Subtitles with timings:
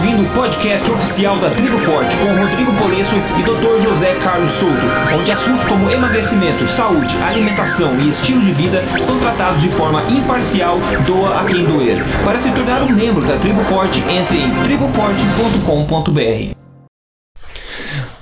[0.00, 3.86] ouvindo o podcast oficial da Tribo Forte com Rodrigo Polesso e Dr.
[3.86, 9.60] José Carlos Souto, onde assuntos como emagrecimento, saúde, alimentação e estilo de vida são tratados
[9.60, 12.02] de forma imparcial, doa a quem doer.
[12.24, 16.59] Para se tornar um membro da Tribo Forte, entre em triboforte.com.br.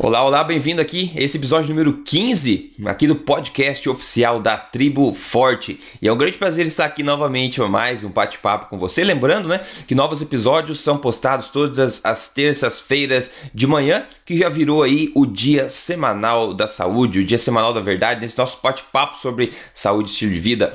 [0.01, 1.11] Olá, olá, bem-vindo aqui.
[1.17, 5.81] Esse episódio número 15 aqui do podcast oficial da Tribo Forte.
[6.01, 9.03] E é um grande prazer estar aqui novamente para mais um bate-papo com você.
[9.03, 14.85] Lembrando, né, que novos episódios são postados todas as terças-feiras de manhã, que já virou
[14.85, 19.53] aí o dia semanal da saúde, o dia semanal da verdade, nesse nosso bate-papo sobre
[19.75, 20.75] saúde e estilo de vida.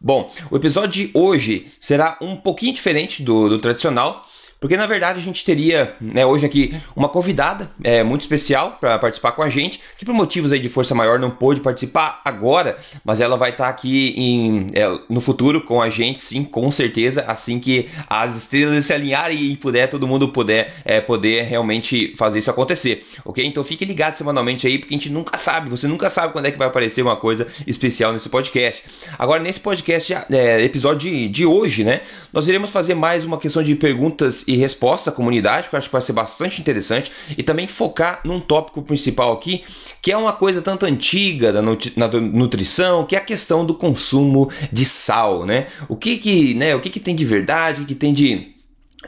[0.00, 4.26] Bom, o episódio de hoje será um pouquinho diferente do, do tradicional.
[4.64, 8.98] Porque na verdade a gente teria né, hoje aqui uma convidada é, muito especial para
[8.98, 12.78] participar com a gente, que por motivos aí de força maior não pôde participar agora,
[13.04, 16.70] mas ela vai estar tá aqui em, é, no futuro com a gente, sim, com
[16.70, 22.14] certeza, assim que as estrelas se alinharem e puder, todo mundo puder é, poder realmente
[22.16, 23.44] fazer isso acontecer, ok?
[23.44, 26.50] Então fique ligado semanalmente aí, porque a gente nunca sabe, você nunca sabe quando é
[26.50, 28.82] que vai aparecer uma coisa especial nesse podcast.
[29.18, 32.00] Agora, nesse podcast, é, episódio de, de hoje, né,
[32.32, 35.88] nós iremos fazer mais uma questão de perguntas e resposta à comunidade, que eu acho
[35.88, 39.64] que vai ser bastante interessante, e também focar num tópico principal aqui,
[40.00, 44.84] que é uma coisa tanto antiga da nutrição, que é a questão do consumo de
[44.84, 45.66] sal, né?
[45.88, 48.54] O que que, né, o que, que tem de verdade, o que tem de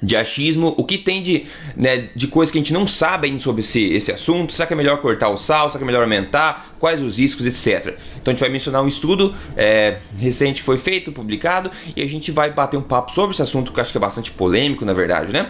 [0.02, 3.40] de achismo, o que tem de, né, de coisa que a gente não sabe ainda
[3.40, 6.02] sobre esse, esse assunto, será que é melhor cortar o sal, será que é melhor
[6.02, 7.96] aumentar, quais os riscos, etc.
[8.20, 12.06] Então a gente vai mencionar um estudo é, recente que foi feito, publicado, e a
[12.06, 14.84] gente vai bater um papo sobre esse assunto que eu acho que é bastante polêmico,
[14.84, 15.48] na verdade, né?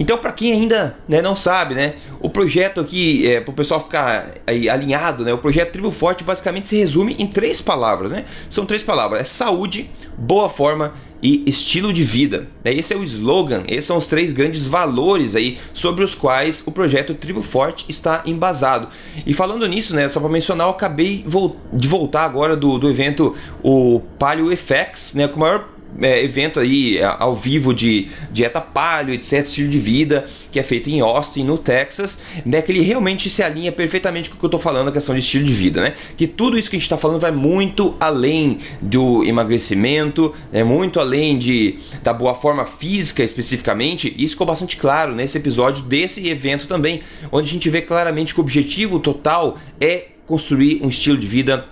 [0.00, 3.80] Então, para quem ainda né, não sabe, né, o projeto aqui, é, para o pessoal
[3.80, 8.24] ficar aí alinhado, né, o projeto Tribo Forte basicamente se resume em três palavras, né?
[8.50, 12.48] São três palavras: é saúde, boa forma e estilo de vida.
[12.64, 16.72] Esse é o slogan, esses são os três grandes valores aí sobre os quais o
[16.72, 18.88] projeto Tribo Forte está embasado.
[19.24, 21.24] E falando nisso, né, só para mencionar, eu acabei
[21.72, 26.60] de voltar agora do, do evento o Palio FX, né, com o maior é, evento
[26.60, 31.00] aí é, ao vivo de dieta paleo, etc, estilo de vida, que é feito em
[31.00, 34.60] Austin, no Texas, né, que ele realmente se alinha perfeitamente com o que eu estou
[34.60, 35.94] falando, a questão de estilo de vida, né?
[36.16, 41.00] Que tudo isso que a gente está falando vai muito além do emagrecimento, é muito
[41.00, 44.14] além de da boa forma física especificamente.
[44.18, 48.40] Isso ficou bastante claro nesse episódio desse evento também, onde a gente vê claramente que
[48.40, 51.68] o objetivo total é construir um estilo de vida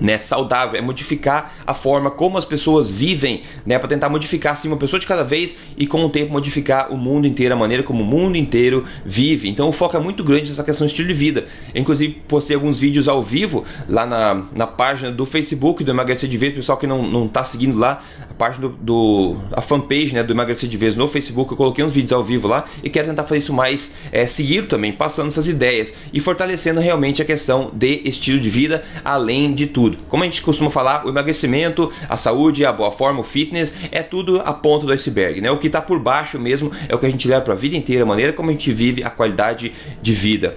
[0.00, 4.68] né, saudável, é modificar a forma como as pessoas vivem, né, para tentar modificar assim
[4.68, 7.82] uma pessoa de cada vez e com o tempo modificar o mundo inteiro, a maneira
[7.82, 9.48] como o mundo inteiro vive.
[9.48, 11.46] Então o foco é muito grande nessa questão de estilo de vida.
[11.74, 16.28] Eu, inclusive postei alguns vídeos ao vivo lá na, na página do Facebook do Emagrecer
[16.28, 20.14] de Vez, pessoal que não, não tá seguindo lá, a página do, do a fanpage,
[20.14, 22.90] né, do Emagrecer de Vez no Facebook, eu coloquei uns vídeos ao vivo lá e
[22.90, 27.24] quero tentar fazer isso mais é, seguido também, passando essas ideias e fortalecendo realmente a
[27.24, 29.98] questão de estilo de vida, além de tudo tudo.
[30.08, 34.02] Como a gente costuma falar, o emagrecimento, a saúde, a boa forma, o fitness é
[34.02, 35.50] tudo a ponta do iceberg, né?
[35.50, 37.76] O que está por baixo mesmo é o que a gente leva para a vida
[37.76, 40.56] inteira, a maneira como a gente vive, a qualidade de vida.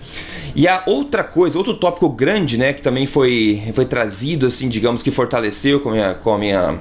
[0.55, 5.03] E a outra coisa, outro tópico grande, né, que também foi, foi trazido, assim, digamos
[5.03, 6.79] que fortaleceu com a minha, com a minha,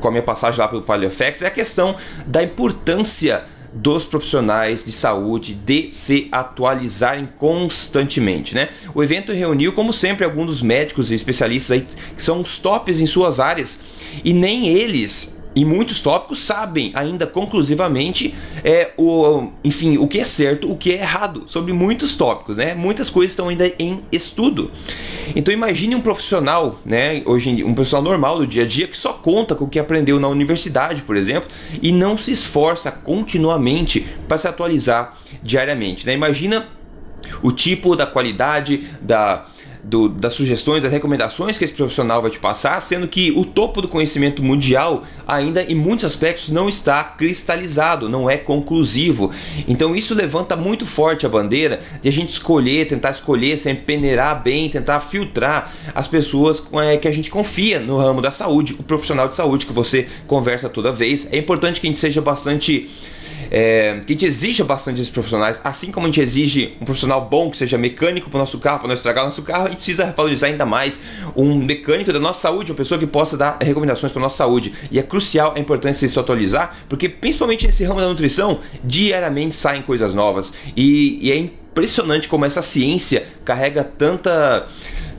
[0.00, 1.94] com a minha passagem lá pelo PaleoFX, é a questão
[2.26, 8.68] da importância dos profissionais de saúde de se atualizarem constantemente, né?
[8.94, 13.00] O evento reuniu, como sempre, alguns dos médicos e especialistas aí que são os tops
[13.00, 13.80] em suas áreas
[14.24, 20.24] e nem eles e muitos tópicos sabem ainda conclusivamente é, o, enfim, o que é
[20.24, 22.74] certo, o que é errado sobre muitos tópicos, né?
[22.74, 24.70] Muitas coisas estão ainda em estudo.
[25.36, 28.86] Então imagine um profissional, né, hoje em dia, um profissional normal do dia a dia
[28.86, 31.48] que só conta com o que aprendeu na universidade, por exemplo,
[31.80, 36.14] e não se esforça continuamente para se atualizar diariamente, né?
[36.14, 36.66] Imagina
[37.42, 39.46] o tipo da qualidade da
[39.82, 43.82] do, das sugestões, das recomendações que esse profissional vai te passar, sendo que o topo
[43.82, 49.32] do conhecimento mundial ainda em muitos aspectos não está cristalizado, não é conclusivo.
[49.66, 54.42] Então isso levanta muito forte a bandeira de a gente escolher, tentar escolher, sempre peneirar
[54.42, 58.82] bem, tentar filtrar as pessoas é, que a gente confia no ramo da saúde, o
[58.82, 61.32] profissional de saúde que você conversa toda vez.
[61.32, 62.88] É importante que a gente seja bastante
[63.54, 67.28] é, que a gente exija bastante desses profissionais, assim como a gente exige um profissional
[67.28, 69.68] bom que seja mecânico para o nosso carro, para não estragar o nosso carro, a
[69.68, 71.00] gente precisa valorizar ainda mais
[71.36, 74.72] um mecânico da nossa saúde, uma pessoa que possa dar recomendações para nossa saúde.
[74.90, 79.54] E é crucial a importância de se atualizar, porque principalmente nesse ramo da nutrição, diariamente
[79.54, 80.54] saem coisas novas.
[80.74, 84.66] E, e é impressionante como essa ciência carrega tanta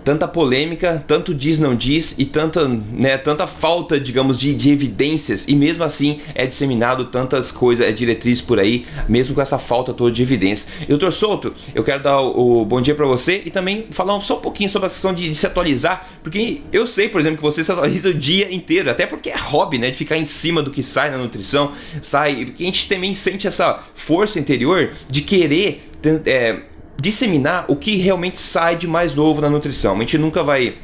[0.03, 5.47] tanta polêmica, tanto diz não diz e tanta, né, tanta falta, digamos, de, de evidências
[5.47, 9.93] e mesmo assim é disseminado tantas coisas, é diretriz por aí, mesmo com essa falta
[9.93, 10.71] toda de evidência.
[10.81, 14.19] E doutor Souto, eu quero dar o, o bom dia para você e também falar
[14.21, 17.37] só um pouquinho sobre a questão de, de, se atualizar, porque eu sei, por exemplo,
[17.37, 20.25] que você se atualiza o dia inteiro, até porque é hobby, né, de ficar em
[20.25, 21.71] cima do que sai na nutrição,
[22.01, 25.81] sai, porque a gente também sente essa força interior de querer
[26.25, 26.59] é,
[26.99, 29.95] disseminar o que realmente sai de mais novo na nutrição.
[29.95, 30.77] A gente nunca vai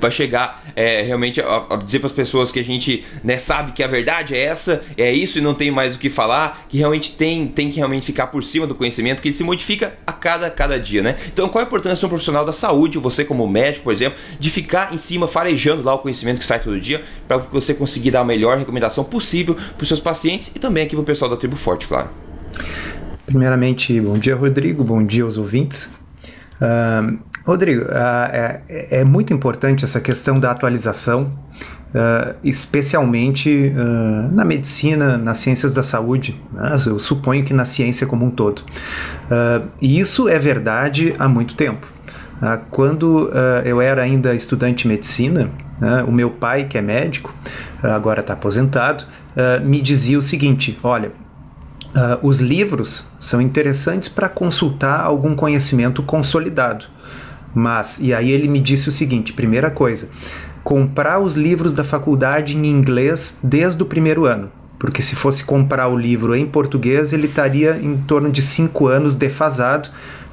[0.00, 3.72] vai chegar é, realmente a, a dizer para as pessoas que a gente né, sabe
[3.72, 6.78] que a verdade é essa, é isso e não tem mais o que falar, que
[6.78, 10.12] realmente tem, tem que realmente ficar por cima do conhecimento, que ele se modifica a
[10.12, 11.16] cada, cada dia, né?
[11.26, 14.50] Então, qual a importância de um profissional da saúde, você como médico, por exemplo, de
[14.50, 18.20] ficar em cima, farejando lá o conhecimento que sai todo dia, para você conseguir dar
[18.20, 21.36] a melhor recomendação possível para os seus pacientes e também aqui para o pessoal da
[21.36, 22.10] Tribo Forte, claro.
[23.28, 25.90] Primeiramente, bom dia, Rodrigo, bom dia aos ouvintes.
[26.62, 28.62] Uh, Rodrigo, uh, é,
[29.00, 31.30] é, muito importante essa questão da atualização,
[31.94, 33.70] uh, especialmente
[34.32, 36.42] na medicina, nas ciências da saúde.
[36.50, 36.78] Né?
[36.86, 38.62] Eu suponho que na ciência como um todo.
[39.78, 41.86] e isso é verdade há muito tempo.
[42.70, 43.30] quando
[43.62, 47.34] eu era ainda estudante de medicina, né, o meu pai, que é médico,
[47.82, 49.04] agora está aposentado,
[49.62, 51.12] me dizia o seguinte: olha
[51.88, 56.84] Uh, os livros são interessantes para consultar algum conhecimento consolidado.
[57.54, 60.10] Mas, e aí ele me disse o seguinte: primeira coisa,
[60.62, 64.50] comprar os livros da faculdade em inglês desde o primeiro ano.
[64.78, 69.16] Porque se fosse comprar o livro em português, ele estaria em torno de cinco anos
[69.16, 69.88] defasado,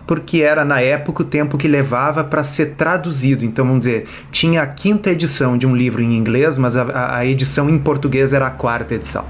[0.08, 3.46] porque era na época o tempo que levava para ser traduzido.
[3.46, 7.26] Então, vamos dizer, tinha a quinta edição de um livro em inglês, mas a, a
[7.26, 9.26] edição em português era a quarta edição.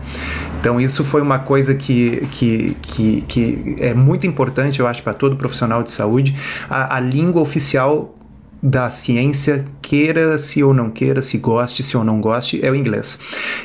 [0.60, 5.13] Então, isso foi uma coisa que, que, que, que é muito importante, eu acho, para
[5.13, 6.36] todo profissional de saúde.
[6.69, 8.14] A, a língua oficial
[8.62, 12.75] da ciência, queira se ou não queira, se goste se ou não goste, é o
[12.75, 13.19] inglês.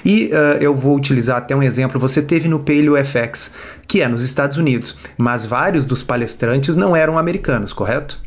[0.05, 1.99] E uh, eu vou utilizar até um exemplo.
[2.01, 3.53] Você teve no Paleo FX,
[3.87, 8.21] que é nos Estados Unidos, mas vários dos palestrantes não eram americanos, correto?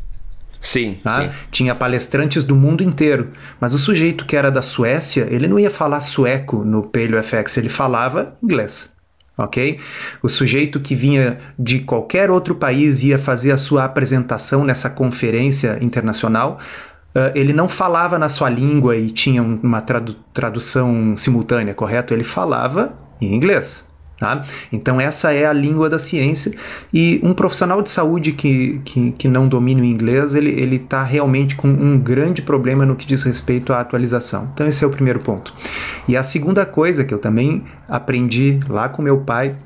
[0.60, 1.22] Sim, tá?
[1.22, 3.32] sim, Tinha palestrantes do mundo inteiro.
[3.60, 7.58] Mas o sujeito que era da Suécia, ele não ia falar sueco no Paleo FX,
[7.58, 8.93] ele falava inglês
[9.36, 9.78] ok?
[10.22, 15.78] O sujeito que vinha de qualquer outro país ia fazer a sua apresentação nessa conferência
[15.80, 16.58] internacional.
[17.14, 22.12] Uh, ele não falava na sua língua e tinha uma tradu tradução simultânea, correto?
[22.12, 23.86] Ele falava em inglês.
[24.24, 24.42] Tá?
[24.72, 26.50] Então, essa é a língua da ciência,
[26.90, 31.54] e um profissional de saúde que, que, que não domina o inglês, ele está realmente
[31.54, 34.48] com um grande problema no que diz respeito à atualização.
[34.54, 35.52] Então, esse é o primeiro ponto.
[36.08, 39.56] E a segunda coisa que eu também aprendi lá com meu pai,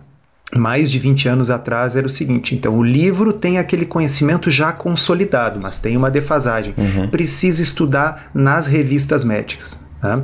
[0.57, 4.73] mais de 20 anos atrás era o seguinte: então o livro tem aquele conhecimento já
[4.73, 6.75] consolidado, mas tem uma defasagem.
[6.77, 7.09] Uhum.
[7.09, 9.79] Precisa estudar nas revistas médicas.
[10.03, 10.23] Né?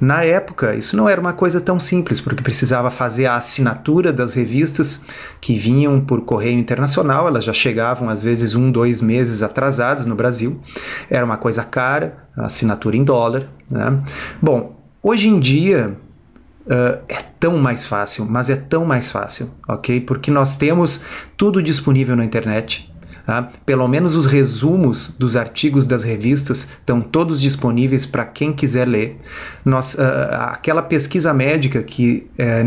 [0.00, 4.34] Na época, isso não era uma coisa tão simples, porque precisava fazer a assinatura das
[4.34, 5.02] revistas
[5.40, 10.14] que vinham por correio internacional, elas já chegavam às vezes um, dois meses atrasadas no
[10.14, 10.60] Brasil.
[11.10, 13.48] Era uma coisa cara, assinatura em dólar.
[13.70, 14.02] Né?
[14.40, 15.96] Bom, hoje em dia
[16.66, 20.00] uh, é tão mais fácil, mas é tão mais fácil, ok?
[20.00, 21.00] Porque nós temos
[21.36, 22.92] tudo disponível na internet.
[23.26, 23.50] Tá?
[23.66, 29.18] Pelo menos os resumos dos artigos das revistas estão todos disponíveis para quem quiser ler.
[29.64, 29.98] Nós, uh,
[30.52, 32.64] aquela pesquisa médica que uh,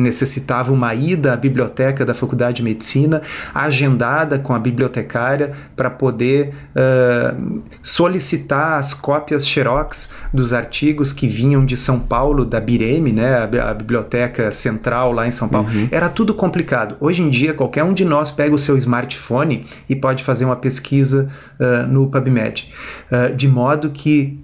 [0.00, 3.20] necessitava uma ida à biblioteca da Faculdade de Medicina,
[3.54, 11.66] agendada com a bibliotecária para poder uh, solicitar as cópias xerox dos artigos que vinham
[11.66, 15.68] de São Paulo, da Bireme, né, a, a biblioteca central lá em São Paulo.
[15.68, 15.88] Uhum.
[15.90, 16.96] Era tudo complicado.
[16.98, 20.56] Hoje em dia, qualquer um de nós pega o seu smartphone e pode fazer uma
[20.56, 21.28] pesquisa
[21.60, 22.72] uh, no PubMed.
[23.10, 24.42] Uh, de modo que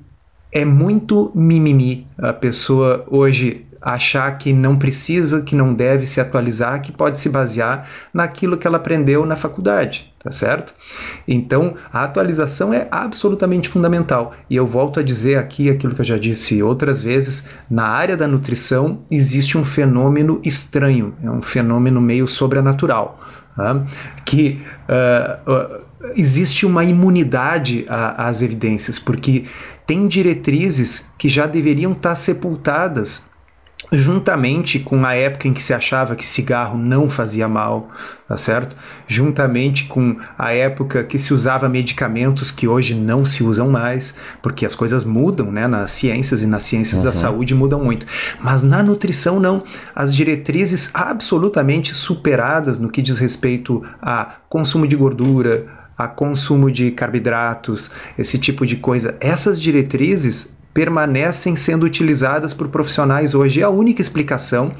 [0.52, 6.80] é muito mimimi a pessoa hoje achar que não precisa, que não deve se atualizar,
[6.80, 10.74] que pode se basear naquilo que ela aprendeu na faculdade, tá certo?
[11.28, 14.32] Então, a atualização é absolutamente fundamental.
[14.48, 18.16] E eu volto a dizer aqui aquilo que eu já disse outras vezes, na área
[18.16, 23.20] da nutrição existe um fenômeno estranho, é um fenômeno meio sobrenatural
[23.56, 23.86] né?
[24.24, 25.84] que uh, uh,
[26.16, 29.44] existe uma imunidade às evidências, porque
[29.86, 33.22] tem diretrizes que já deveriam estar sepultadas
[33.92, 37.90] juntamente com a época em que se achava que cigarro não fazia mal,
[38.26, 38.76] tá certo?
[39.06, 44.66] Juntamente com a época que se usava medicamentos que hoje não se usam mais, porque
[44.66, 45.66] as coisas mudam, né?
[45.66, 47.04] Nas ciências e nas ciências uhum.
[47.04, 48.06] da saúde mudam muito.
[48.40, 49.62] Mas na nutrição não.
[49.94, 56.90] As diretrizes absolutamente superadas no que diz respeito a consumo de gordura, a consumo de
[56.90, 59.16] carboidratos, esse tipo de coisa.
[59.20, 63.60] Essas diretrizes permanecem sendo utilizadas por profissionais hoje.
[63.60, 64.72] E a única explicação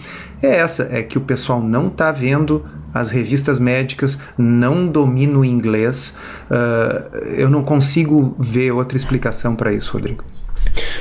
[0.43, 5.45] é essa: é que o pessoal não está vendo as revistas médicas, não domina o
[5.45, 6.15] inglês.
[6.51, 10.25] Uh, eu não consigo ver outra explicação para isso, Rodrigo.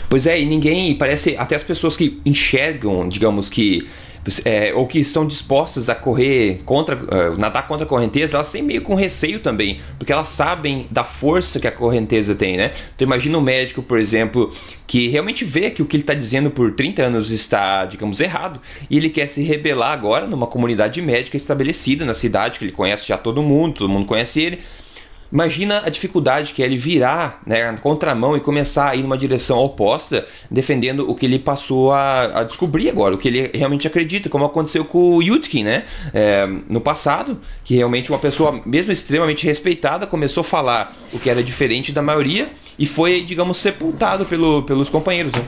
[0.09, 3.87] Pois é, e ninguém, parece até as pessoas que enxergam, digamos que
[4.45, 8.61] é, ou que estão dispostas a correr contra, uh, nadar contra a correnteza, elas têm
[8.61, 12.71] meio com receio também, porque elas sabem da força que a correnteza tem, né?
[12.95, 14.53] Então imagina um médico, por exemplo,
[14.87, 18.61] que realmente vê que o que ele está dizendo por 30 anos está, digamos, errado,
[18.89, 23.07] e ele quer se rebelar agora numa comunidade médica estabelecida na cidade, que ele conhece
[23.07, 24.59] já todo mundo, todo mundo conhece ele,
[25.33, 29.17] Imagina a dificuldade que é ele virar né, na contramão e começar a ir numa
[29.17, 33.87] direção oposta, defendendo o que ele passou a, a descobrir agora, o que ele realmente
[33.87, 35.85] acredita, como aconteceu com o Yutkin, né?
[36.13, 41.31] É, no passado, que realmente uma pessoa, mesmo extremamente respeitada, começou a falar o que
[41.31, 45.33] era diferente da maioria e foi, digamos, sepultado pelo, pelos companheiros.
[45.33, 45.43] Né?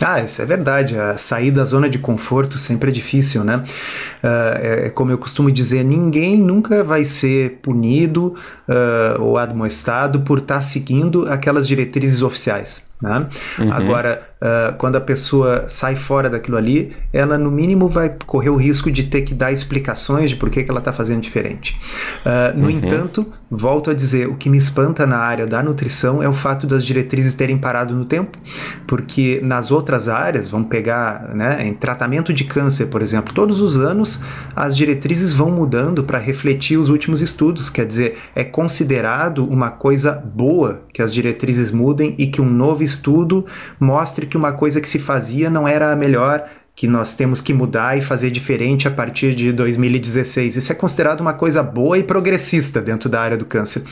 [0.00, 0.98] Ah, isso é verdade.
[0.98, 3.56] A sair da zona de conforto sempre é difícil, né?
[3.56, 8.34] Uh, é, como eu costumo dizer, ninguém nunca vai ser punido
[8.68, 12.82] uh, ou admoestado por estar tá seguindo aquelas diretrizes oficiais.
[13.02, 13.26] Né?
[13.58, 13.72] Uhum.
[13.72, 18.56] Agora, uh, quando a pessoa sai fora daquilo ali, ela no mínimo vai correr o
[18.56, 21.76] risco de ter que dar explicações de por que, que ela está fazendo diferente.
[22.24, 22.70] Uh, no uhum.
[22.70, 26.64] entanto, volto a dizer, o que me espanta na área da nutrição é o fato
[26.64, 28.38] das diretrizes terem parado no tempo,
[28.86, 33.76] porque nas outras áreas, vamos pegar né, em tratamento de câncer, por exemplo, todos os
[33.76, 34.20] anos
[34.54, 40.12] as diretrizes vão mudando para refletir os últimos estudos, quer dizer, é considerado uma coisa
[40.12, 43.46] boa que as diretrizes mudem e que um novo estudo
[43.80, 47.52] mostre que uma coisa que se fazia não era a melhor que nós temos que
[47.52, 50.56] mudar e fazer diferente a partir de 2016.
[50.56, 53.82] Isso é considerado uma coisa boa e progressista dentro da área do câncer.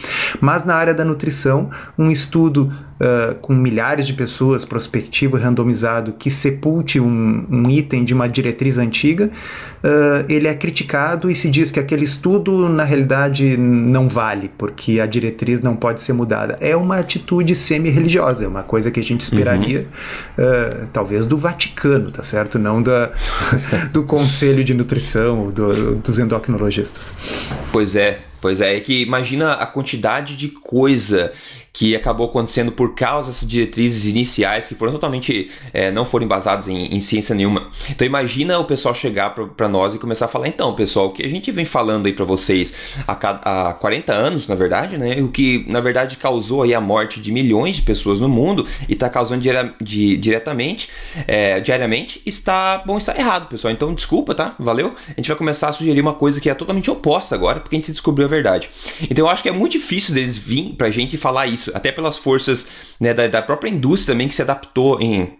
[0.40, 6.12] Mas na área da nutrição, um estudo uh, com milhares de pessoas, prospectivo e randomizado,
[6.12, 9.30] que sepulte um, um item de uma diretriz antiga,
[9.82, 15.00] uh, ele é criticado e se diz que aquele estudo, na realidade, não vale, porque
[15.00, 16.58] a diretriz não pode ser mudada.
[16.60, 19.86] É uma atitude semi-religiosa, é uma coisa que a gente esperaria,
[20.38, 20.44] uhum.
[20.44, 22.58] uh, talvez, do Vaticano, tá certo?
[22.58, 23.10] Não da,
[23.92, 27.14] do conselho de nutrição do, dos endocrinologistas.
[27.72, 28.76] Pois é, pois é.
[28.76, 31.32] É que imagina a quantidade de coisa
[31.72, 36.68] que acabou acontecendo por causa dessas diretrizes iniciais que foram totalmente é, não foram embasadas
[36.68, 37.70] em, em, ciência nenhuma.
[37.88, 41.24] Então imagina o pessoal chegar para nós e começar a falar, então, pessoal, o que
[41.24, 45.20] a gente vem falando aí para vocês há, há 40 anos, na verdade, né?
[45.20, 48.94] O que na verdade causou aí a morte de milhões de pessoas no mundo e
[48.94, 49.42] está causando
[49.80, 50.88] de, diretamente,
[51.26, 53.72] é, diariamente, está bom, está errado, pessoal.
[53.72, 54.56] Então desculpa, tá?
[54.58, 54.94] Valeu.
[55.08, 57.78] A gente vai começar a sugerir uma coisa que é totalmente oposta agora, porque a
[57.78, 58.70] gente descobriu verdade.
[59.02, 62.16] Então eu acho que é muito difícil deles vir pra gente falar isso até pelas
[62.16, 62.68] forças
[62.98, 65.38] né, da, da própria indústria também que se adaptou em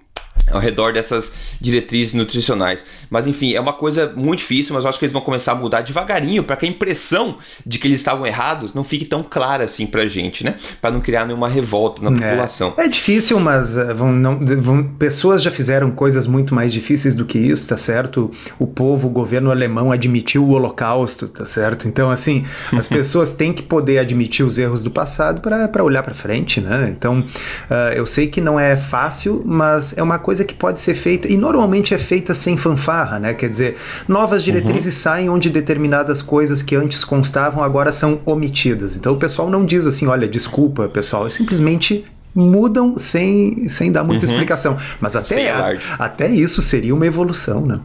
[0.50, 2.84] ao redor dessas diretrizes nutricionais.
[3.08, 5.54] Mas enfim, é uma coisa muito difícil, mas eu acho que eles vão começar a
[5.54, 9.64] mudar devagarinho para que a impressão de que eles estavam errados não fique tão clara
[9.64, 10.56] assim pra gente, né?
[10.80, 12.28] Para não criar nenhuma revolta na é.
[12.28, 12.74] população.
[12.76, 17.24] É difícil, mas uh, vão, não, vão, pessoas já fizeram coisas muito mais difíceis do
[17.24, 18.30] que isso, tá certo?
[18.58, 21.86] O povo, o governo alemão admitiu o holocausto, tá certo?
[21.86, 26.14] Então, assim, as pessoas têm que poder admitir os erros do passado para olhar para
[26.14, 26.92] frente, né?
[26.96, 30.78] Então, uh, eu sei que não é fácil, mas é uma coisa coisa que pode
[30.78, 33.34] ser feita, e normalmente é feita sem fanfarra, né?
[33.34, 35.02] Quer dizer, novas diretrizes uhum.
[35.02, 38.96] saem onde determinadas coisas que antes constavam agora são omitidas.
[38.96, 44.04] Então o pessoal não diz assim, olha, desculpa, pessoal, é simplesmente mudam sem, sem dar
[44.04, 44.30] muita uhum.
[44.30, 44.76] explicação.
[45.00, 47.80] Mas até, a, até isso seria uma evolução, né?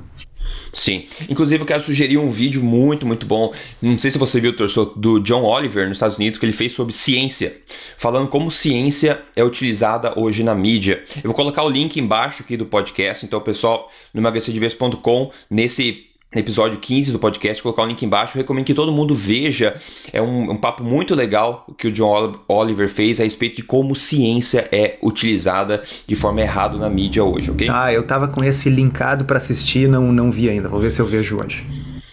[0.72, 1.06] Sim.
[1.30, 3.54] Inclusive, eu quero sugerir um vídeo muito, muito bom.
[3.82, 6.74] Não sei se você viu, torcedor, do John Oliver nos Estados Unidos, que ele fez
[6.74, 7.56] sobre ciência,
[7.98, 11.04] falando como ciência é utilizada hoje na mídia.
[11.18, 16.08] Eu vou colocar o link embaixo aqui do podcast, então, pessoal, no emagrecerdeves.com, nesse
[16.40, 18.38] episódio 15 do podcast, colocar o link embaixo.
[18.38, 19.76] Eu recomendo que todo mundo veja.
[20.12, 23.96] É um, um, papo muito legal que o John Oliver fez a respeito de como
[23.96, 27.68] ciência é utilizada de forma errada na mídia hoje, ok?
[27.70, 30.70] Ah, eu tava com esse linkado para assistir, não, não vi ainda.
[30.70, 31.66] Vou ver se eu vejo hoje.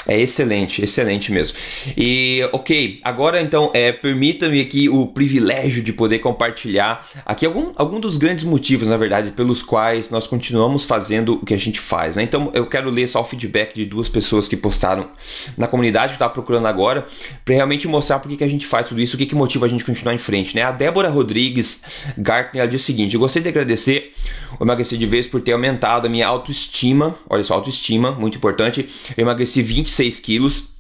[0.07, 1.57] É excelente, excelente mesmo.
[1.97, 8.01] E ok, agora então é, permita-me aqui o privilégio de poder compartilhar aqui algum, algum
[8.01, 12.17] dos grandes motivos, na verdade, pelos quais nós continuamos fazendo o que a gente faz.
[12.17, 12.25] Né?
[12.25, 15.11] Então eu quero ler só o feedback de duas pessoas que postaram
[15.57, 17.07] na comunidade que eu procurando agora,
[17.45, 19.69] para realmente mostrar por que, a gente faz tudo isso, o que, que motiva a
[19.69, 20.57] gente continuar em frente.
[20.57, 20.63] Né?
[20.63, 21.85] A Débora Rodrigues
[22.19, 24.13] Gartner ela diz o seguinte: eu gostaria de agradecer
[24.59, 27.15] o Emagrecer de Vez por ter aumentado a minha autoestima.
[27.29, 28.89] Olha só, autoestima, muito importante.
[29.17, 30.73] Eu emagreci 20 26 quilos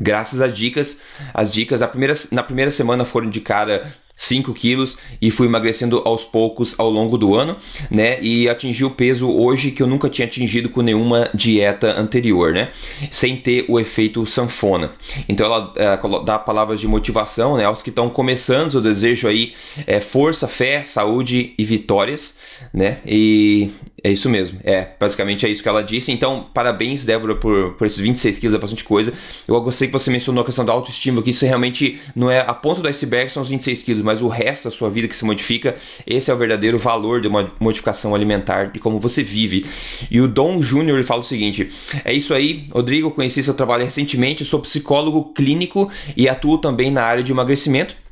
[0.00, 1.00] graças às dicas.
[1.32, 6.00] As dicas, a primeira, na primeira semana foram de cara 5 quilos e fui emagrecendo
[6.04, 7.56] aos poucos ao longo do ano,
[7.90, 8.20] né?
[8.20, 12.70] E atingi o peso hoje que eu nunca tinha atingido com nenhuma dieta anterior, né?
[13.10, 14.92] Sem ter o efeito sanfona.
[15.28, 17.64] Então ela é, dá palavras de motivação, né?
[17.64, 19.54] Aos que estão começando, eu desejo aí
[19.86, 22.38] é, força, fé, saúde e vitórias,
[22.72, 22.98] né?
[23.04, 23.70] E
[24.04, 24.58] é isso mesmo.
[24.64, 26.10] É, basicamente é isso que ela disse.
[26.10, 29.12] Então, parabéns, Débora, por, por esses 26 quilos, é bastante coisa.
[29.46, 32.52] Eu gostei que você mencionou a questão da autoestima, que isso realmente não é a
[32.52, 35.24] ponta do iceberg, são os 26 quilos, mas o resto da sua vida que se
[35.24, 35.76] modifica.
[36.06, 39.64] Esse é o verdadeiro valor de uma modificação alimentar, de como você vive.
[40.10, 41.70] E o Dom Júnior ele fala o seguinte:
[42.04, 43.10] é isso aí, Rodrigo.
[43.10, 48.02] Conheci seu trabalho recentemente, sou psicólogo clínico e atuo também na área de emagrecimento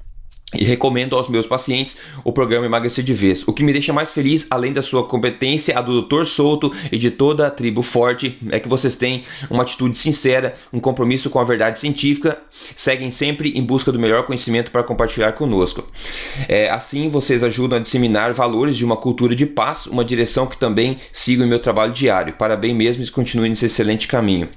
[0.57, 3.47] e recomendo aos meus pacientes o programa Emagrecer de Vez.
[3.47, 6.25] O que me deixa mais feliz, além da sua competência, a do Dr.
[6.25, 10.80] Souto e de toda a tribo forte, é que vocês têm uma atitude sincera, um
[10.80, 12.38] compromisso com a verdade científica,
[12.75, 15.88] seguem sempre em busca do melhor conhecimento para compartilhar conosco.
[16.49, 20.57] É, assim, vocês ajudam a disseminar valores de uma cultura de paz, uma direção que
[20.57, 22.35] também sigo em meu trabalho diário.
[22.35, 24.49] Parabéns mesmo e continue nesse excelente caminho.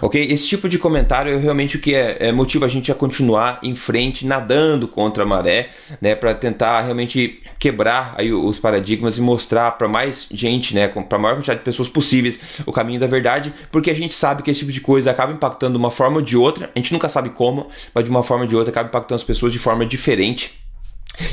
[0.00, 0.22] Ok?
[0.30, 3.58] Esse tipo de comentário é realmente o que é, é motiva a gente a continuar
[3.62, 9.18] em frente, nadando contra contra a maré, né, para tentar realmente quebrar aí os paradigmas
[9.18, 13.00] e mostrar para mais gente, né, para a maior quantidade de pessoas possíveis o caminho
[13.00, 15.90] da verdade, porque a gente sabe que esse tipo de coisa acaba impactando de uma
[15.90, 18.56] forma ou de outra, a gente nunca sabe como, mas de uma forma ou de
[18.56, 20.60] outra acaba impactando as pessoas de forma diferente.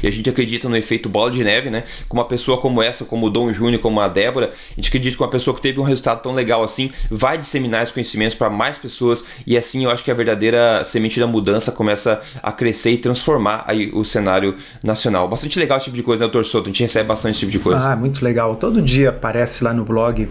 [0.04, 1.84] E a gente acredita no efeito bola de neve, né?
[2.08, 5.16] Com uma pessoa como essa, como o Dom Júnior, como a Débora, a gente acredita
[5.16, 8.50] que uma pessoa que teve um resultado tão legal assim vai disseminar esses conhecimentos para
[8.50, 12.92] mais pessoas e assim eu acho que a verdadeira semente da mudança começa a crescer
[12.92, 15.28] e transformar aí o cenário nacional.
[15.28, 16.68] Bastante legal esse tipo de coisa, né, doutor Souto?
[16.68, 17.92] A gente recebe bastante esse tipo de coisa.
[17.92, 18.56] Ah, muito legal.
[18.56, 20.28] Todo dia aparece lá no blog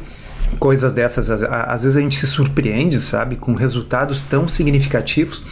[0.59, 1.29] coisas dessas.
[1.31, 5.43] Às vezes a gente se surpreende, sabe, com resultados tão significativos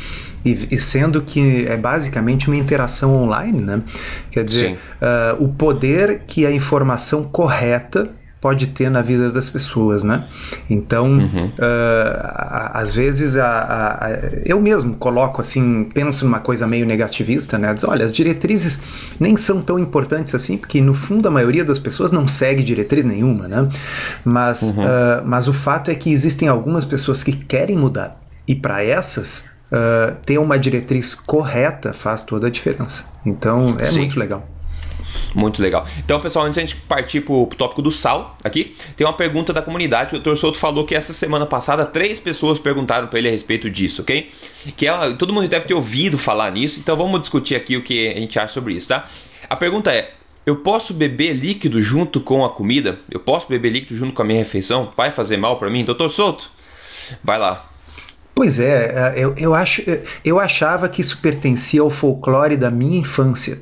[0.47, 3.83] e, e, sendo que é basicamente uma interação online, né?
[4.31, 8.09] Quer dizer, uh, o poder que a informação correta
[8.41, 10.29] pode ter na vida das pessoas, né?
[10.71, 11.47] Então, uhum.
[11.47, 14.11] uh, às vezes a, a,
[14.45, 17.75] eu mesmo coloco assim, penso numa coisa meio negativista, né?
[17.75, 18.81] Diz, olha, as diretrizes
[19.19, 23.05] nem são tão importantes assim, porque no fundo a maioria das pessoas não segue diretriz
[23.05, 23.69] nenhuma, né?
[24.25, 24.85] Mas, uhum.
[24.85, 29.45] uh, mas o fato é que existem algumas pessoas que querem mudar e para essas
[29.73, 33.05] uh, ter uma diretriz correta faz toda a diferença.
[33.25, 34.01] Então é Sim.
[34.01, 34.47] muito legal.
[35.35, 35.87] Muito legal.
[35.99, 39.13] Então, pessoal, antes de a gente partir para o tópico do sal aqui, tem uma
[39.13, 40.17] pergunta da comunidade.
[40.17, 40.37] O Dr.
[40.37, 44.31] Souto falou que essa semana passada três pessoas perguntaram para ele a respeito disso, ok?
[44.77, 48.09] Que é, todo mundo deve ter ouvido falar nisso, então vamos discutir aqui o que
[48.09, 49.05] a gente acha sobre isso, tá?
[49.49, 50.13] A pergunta é:
[50.45, 52.99] eu posso beber líquido junto com a comida?
[53.11, 54.93] Eu posso beber líquido junto com a minha refeição?
[54.97, 55.85] Vai fazer mal para mim?
[55.85, 56.51] Doutor Souto,
[57.23, 57.69] vai lá.
[58.37, 59.83] Pois é, é, eu, eu, acho,
[60.23, 63.61] eu achava que isso pertencia ao folclore da minha infância.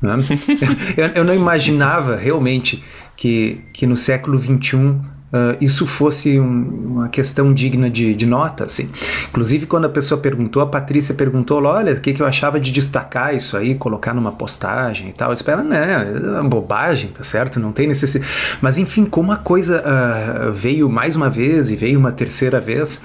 [0.00, 0.12] Né?
[0.94, 2.84] eu, eu, não imaginava realmente
[3.16, 8.64] que, que no século XXI uh, isso fosse um, uma questão digna de, de nota.
[8.64, 8.90] Assim.
[9.30, 12.70] Inclusive, quando a pessoa perguntou, a Patrícia perguntou: olha, o que, que eu achava de
[12.70, 15.30] destacar isso aí, colocar numa postagem e tal.
[15.30, 17.58] Eu espero, né, é uma bobagem, tá certo?
[17.58, 18.30] Não tem necessidade.
[18.60, 23.00] Mas enfim, como a coisa uh, veio mais uma vez e veio uma terceira vez.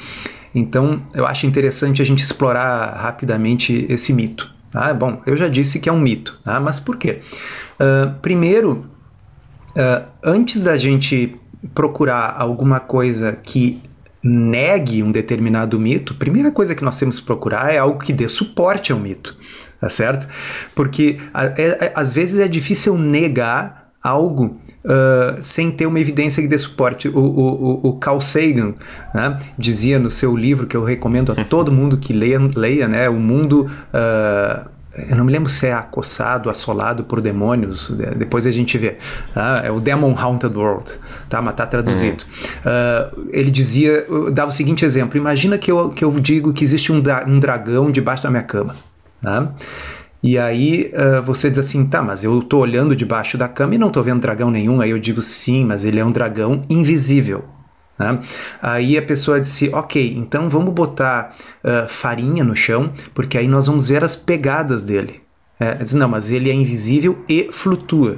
[0.55, 4.49] Então, eu acho interessante a gente explorar rapidamente esse mito.
[4.71, 4.93] Tá?
[4.93, 6.61] Bom, eu já disse que é um mito, tá?
[6.61, 7.19] mas por quê?
[7.77, 8.85] Uh, primeiro,
[9.77, 11.35] uh, antes da gente
[11.73, 13.81] procurar alguma coisa que
[14.23, 18.13] negue um determinado mito, a primeira coisa que nós temos que procurar é algo que
[18.13, 19.37] dê suporte ao mito,
[19.79, 20.27] tá certo?
[20.73, 21.19] Porque
[21.57, 26.57] é, é, às vezes é difícil negar algo uh, sem ter uma evidência que dê
[26.57, 27.09] suporte.
[27.09, 28.73] O, o, o Carl Sagan
[29.13, 33.09] né, dizia no seu livro, que eu recomendo a todo mundo que leia, leia né,
[33.09, 33.69] O Mundo.
[33.93, 34.75] Uh,
[35.09, 38.95] eu não me lembro se é acossado, assolado por demônios, depois a gente vê.
[39.33, 39.61] Tá?
[39.61, 40.89] É o Demon Haunted World,
[41.27, 41.41] tá?
[41.41, 42.23] mas está traduzido.
[42.23, 43.25] Uhum.
[43.25, 46.93] Uh, ele dizia, dava o seguinte exemplo: imagina que eu, que eu digo que existe
[46.93, 48.73] um, um dragão debaixo da minha cama.
[49.21, 49.51] Tá?
[50.23, 53.77] E aí uh, você diz assim, tá, mas eu tô olhando debaixo da cama e
[53.77, 54.81] não tô vendo dragão nenhum.
[54.81, 57.45] Aí eu digo, sim, mas ele é um dragão invisível.
[57.97, 58.19] Né?
[58.61, 63.67] Aí a pessoa disse, ok, então vamos botar uh, farinha no chão, porque aí nós
[63.67, 65.21] vamos ver as pegadas dele.
[65.59, 68.17] É, diz, não, mas ele é invisível e flutua.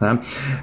[0.00, 0.18] Né?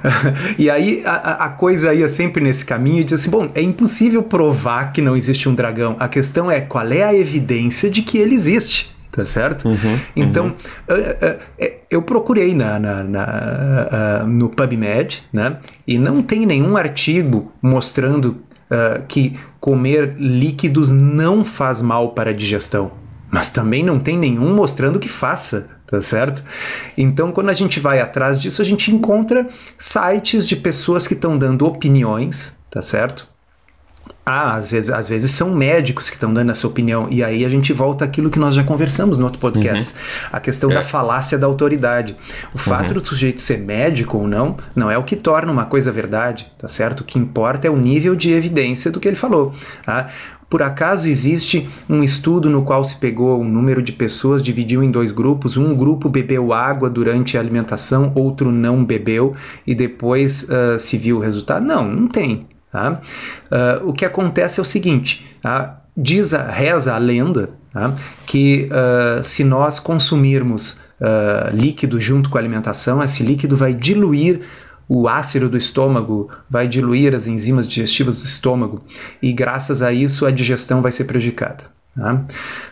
[0.57, 4.23] e aí a, a, coisa ia sempre nesse caminho e diz assim: bom, é impossível
[4.23, 5.95] provar que não existe um dragão.
[5.99, 9.67] A questão é qual é a evidência de que ele existe tá certo?
[9.67, 10.51] Uhum, então, uhum.
[10.95, 15.57] Uh, uh, eu procurei na, na, na uh, no PubMed, né?
[15.87, 18.37] E não tem nenhum artigo mostrando
[18.71, 22.91] uh, que comer líquidos não faz mal para a digestão,
[23.31, 26.43] mas também não tem nenhum mostrando que faça, tá certo?
[26.97, 31.37] Então, quando a gente vai atrás disso, a gente encontra sites de pessoas que estão
[31.37, 33.27] dando opiniões, tá certo?
[34.29, 37.07] Ah, às vezes, às vezes são médicos que estão dando essa opinião.
[37.09, 39.93] E aí a gente volta àquilo que nós já conversamos no outro podcast.
[39.93, 40.29] Uhum.
[40.33, 40.73] A questão é.
[40.73, 42.13] da falácia da autoridade.
[42.53, 42.95] O fato uhum.
[42.95, 46.67] do sujeito ser médico ou não, não é o que torna uma coisa verdade, tá
[46.67, 47.01] certo?
[47.01, 49.53] O que importa é o nível de evidência do que ele falou.
[49.85, 50.09] Tá?
[50.49, 54.91] Por acaso existe um estudo no qual se pegou um número de pessoas, dividiu em
[54.91, 59.33] dois grupos, um grupo bebeu água durante a alimentação, outro não bebeu,
[59.65, 61.65] e depois uh, se viu o resultado?
[61.65, 62.45] Não, não tem.
[62.71, 63.01] Tá?
[63.51, 65.81] Uh, o que acontece é o seguinte: tá?
[65.95, 67.93] diz a, reza a lenda tá?
[68.25, 74.41] que uh, se nós consumirmos uh, líquido junto com a alimentação, esse líquido vai diluir
[74.89, 78.81] o ácido do estômago, vai diluir as enzimas digestivas do estômago
[79.21, 81.65] e, graças a isso, a digestão vai ser prejudicada.
[81.95, 82.23] Tá?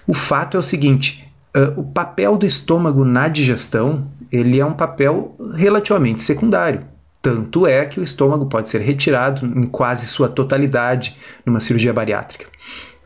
[0.08, 1.29] O fato é o seguinte:
[1.75, 6.84] o papel do estômago na digestão ele é um papel relativamente secundário.
[7.26, 12.46] Tanto é que o estômago pode ser retirado em quase sua totalidade numa cirurgia bariátrica.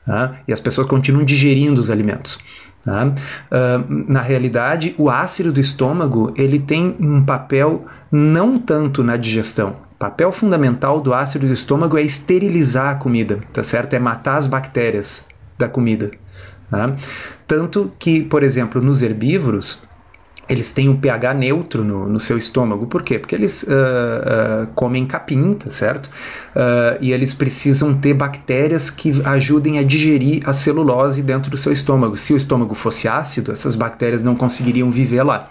[0.05, 0.41] Tá?
[0.45, 2.37] E as pessoas continuam digerindo os alimentos.
[2.83, 3.05] Tá?
[3.07, 9.77] Uh, na realidade, o ácido do estômago ele tem um papel não tanto na digestão.
[9.93, 13.93] O papel fundamental do ácido do estômago é esterilizar a comida, tá certo?
[13.93, 15.25] É matar as bactérias
[15.57, 16.11] da comida.
[16.69, 16.93] Tá?
[17.47, 19.81] Tanto que, por exemplo, nos herbívoros,
[20.49, 22.87] eles têm um pH neutro no, no seu estômago.
[22.87, 23.19] Por quê?
[23.19, 26.07] Porque eles uh, uh, comem capim, tá certo?
[26.07, 31.71] Uh, e eles precisam ter bactérias que ajudem a digerir a celulose dentro do seu
[31.71, 32.17] estômago.
[32.17, 35.49] Se o estômago fosse ácido, essas bactérias não conseguiriam viver lá.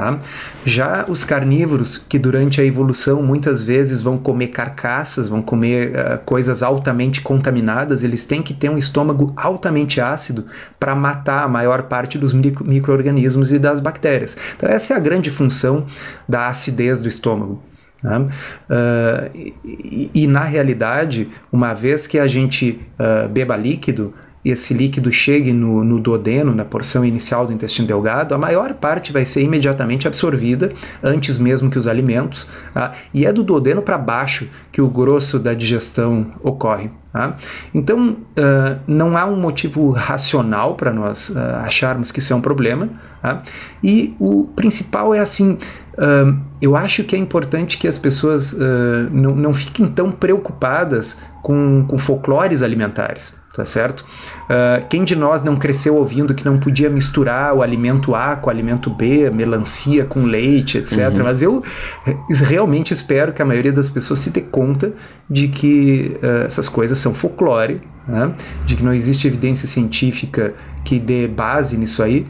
[0.00, 0.18] Tá?
[0.64, 6.18] Já os carnívoros, que durante a evolução muitas vezes vão comer carcaças, vão comer uh,
[6.24, 10.46] coisas altamente contaminadas, eles têm que ter um estômago altamente ácido
[10.78, 14.38] para matar a maior parte dos micro-organismos e das bactérias.
[14.56, 15.84] Então, essa é a grande função
[16.26, 17.62] da acidez do estômago.
[18.02, 19.30] Uh,
[19.62, 25.52] e, e, na realidade, uma vez que a gente uh, beba líquido, esse líquido chegue
[25.52, 30.08] no, no duodeno, na porção inicial do intestino delgado, a maior parte vai ser imediatamente
[30.08, 30.72] absorvida,
[31.02, 32.92] antes mesmo que os alimentos, tá?
[33.12, 36.90] e é do duodeno para baixo que o grosso da digestão ocorre.
[37.12, 37.36] Tá?
[37.74, 38.18] Então,
[38.86, 42.88] não há um motivo racional para nós acharmos que isso é um problema,
[43.20, 43.42] tá?
[43.82, 45.58] e o principal é assim:
[46.62, 48.56] eu acho que é importante que as pessoas
[49.10, 54.00] não, não fiquem tão preocupadas com, com folclores alimentares tá certo?
[54.00, 58.48] Uh, quem de nós não cresceu ouvindo que não podia misturar o alimento A com
[58.48, 60.98] o alimento B, melancia com leite, etc.
[61.16, 61.24] Uhum.
[61.24, 61.62] Mas eu
[62.28, 64.92] realmente espero que a maioria das pessoas se dê conta
[65.28, 68.32] de que uh, essas coisas são folclore, né?
[68.64, 72.26] de que não existe evidência científica que dê base nisso aí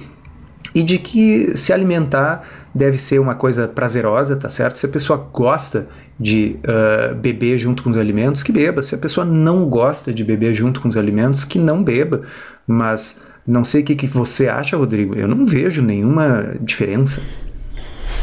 [0.74, 4.78] e de que se alimentar deve ser uma coisa prazerosa, tá certo?
[4.78, 8.82] Se a pessoa gosta de uh, beber junto com os alimentos, que beba.
[8.82, 12.22] Se a pessoa não gosta de beber junto com os alimentos, que não beba.
[12.66, 15.14] Mas não sei o que, que você acha, Rodrigo.
[15.14, 17.20] Eu não vejo nenhuma diferença.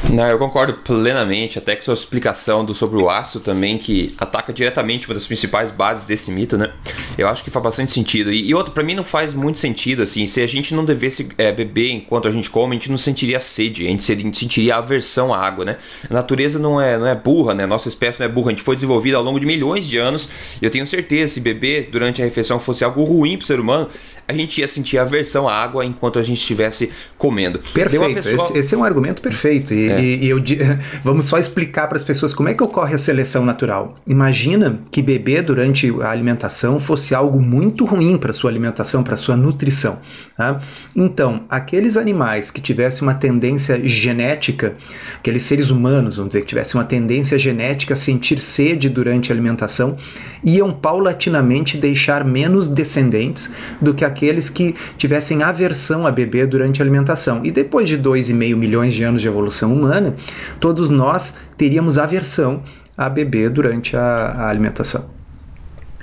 [0.10, 4.54] Não, eu concordo plenamente, até com sua explicação do, sobre o ácido também, que ataca
[4.54, 6.72] diretamente uma das principais bases desse mito, né?
[7.18, 8.32] Eu acho que faz bastante sentido.
[8.32, 11.28] E, e outro, para mim não faz muito sentido, assim, se a gente não devesse
[11.38, 14.26] é, beber enquanto a gente come, a gente não sentiria sede, a gente, seria, a
[14.26, 15.78] gente sentiria aversão à água, né?
[16.10, 17.66] A natureza não é, não é burra, né?
[17.66, 20.30] Nossa espécie não é burra, a gente foi desenvolvida ao longo de milhões de anos,
[20.62, 23.90] e eu tenho certeza, se beber durante a refeição fosse algo ruim pro ser humano,
[24.28, 27.60] a gente ia sentir aversão à água enquanto a gente estivesse comendo.
[27.74, 28.36] Perfeito, pessoa...
[28.36, 29.74] esse, esse, é um argumento perfeito.
[29.74, 30.02] E, é.
[30.02, 30.42] e, e eu,
[31.04, 33.96] vamos só explicar para as pessoas como é que ocorre a seleção natural.
[34.06, 39.36] Imagina que beber durante a alimentação fosse algo muito ruim para sua alimentação, para sua
[39.36, 40.00] nutrição.
[40.36, 40.60] Tá?
[40.96, 44.76] Então, aqueles animais que tivessem uma tendência genética,
[45.18, 49.36] aqueles seres humanos, vamos dizer, que tivessem uma tendência genética a sentir sede durante a
[49.36, 49.98] alimentação,
[50.44, 53.50] iam paulatinamente deixar menos descendentes
[53.82, 57.42] do que aqueles que tivessem aversão a beber durante a alimentação.
[57.44, 60.16] E depois de 2,5 milhões de anos de evolução humana,
[60.60, 62.64] todos nós teríamos aversão
[62.98, 65.18] a beber durante a, a alimentação.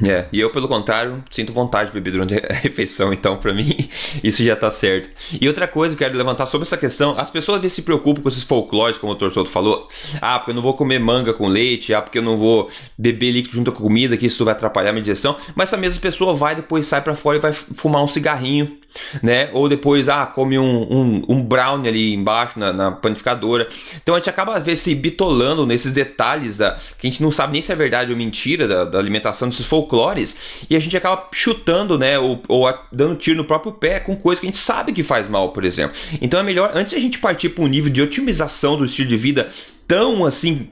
[0.03, 3.89] É, e eu, pelo contrário, sinto vontade de beber durante a refeição, então para mim
[4.25, 5.09] isso já tá certo.
[5.41, 7.83] E outra coisa que eu quero levantar sobre essa questão, as pessoas às vezes se
[7.83, 9.89] preocupam com esses folclores, como o Torçoto falou.
[10.21, 13.31] Ah, porque eu não vou comer manga com leite, ah, porque eu não vou beber
[13.31, 15.37] líquido junto com comida, que isso vai atrapalhar a minha digestão.
[15.55, 18.79] Mas essa mesma pessoa vai depois sai para fora e vai fumar um cigarrinho
[19.23, 19.51] né?
[19.53, 23.69] Ou depois, ah, come um, um, um brownie ali embaixo na, na, panificadora.
[24.03, 27.31] Então a gente acaba às vezes se bitolando nesses detalhes da, que a gente não
[27.31, 30.97] sabe nem se é verdade ou mentira da, da alimentação, desses folclores, e a gente
[30.97, 32.19] acaba chutando, né?
[32.19, 35.03] Ou, ou a, dando tiro no próprio pé com coisa que a gente sabe que
[35.03, 35.97] faz mal, por exemplo.
[36.21, 39.17] Então é melhor, antes a gente partir para um nível de otimização do estilo de
[39.17, 39.49] vida
[39.87, 40.69] tão assim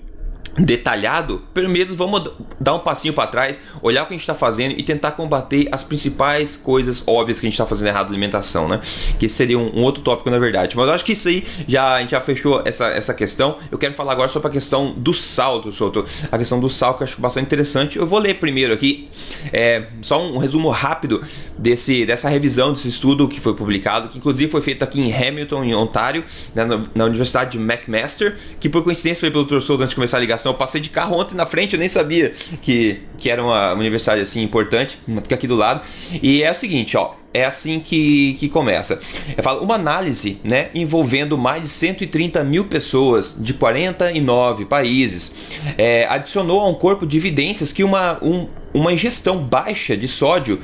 [0.59, 4.75] detalhado, primeiro vamos dar um passinho para trás, olhar o que a gente está fazendo
[4.79, 8.69] e tentar combater as principais coisas óbvias que a gente está fazendo errado na alimentação,
[8.69, 8.81] né?
[9.19, 10.77] Que seria um, um, outro tópico na verdade.
[10.77, 13.57] Mas eu acho que isso aí já a gente já fechou essa, essa questão.
[13.71, 16.05] Eu quero falar agora sobre a questão do sal, do solto.
[16.31, 17.99] A questão do sal que eu acho bastante interessante.
[17.99, 19.09] Eu vou ler primeiro aqui
[19.53, 21.23] é, só um resumo rápido
[21.59, 25.65] desse dessa revisão desse estudo que foi publicado, que inclusive foi feito aqui em Hamilton,
[25.65, 29.91] em Ontário, né, na, na Universidade de McMaster, que por coincidência foi pelo professor antes
[29.91, 33.03] de começar a ligação eu passei de carro ontem na frente, eu nem sabia que,
[33.17, 35.83] que era uma universidade assim importante, fica aqui do lado.
[36.23, 39.01] E é o seguinte, ó, é assim que, que começa.
[39.37, 45.35] Eu falo, uma análise né, envolvendo mais de 130 mil pessoas de 49 países
[45.79, 50.61] é, adicionou a um corpo de evidências que uma, um, uma ingestão baixa de sódio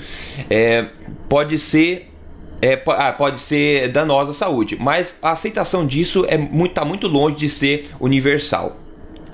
[0.51, 0.87] é,
[1.29, 2.09] pode ser
[2.61, 7.07] é, ah, pode ser danosa à saúde, mas a aceitação disso é muito, tá muito
[7.07, 8.77] longe de ser universal.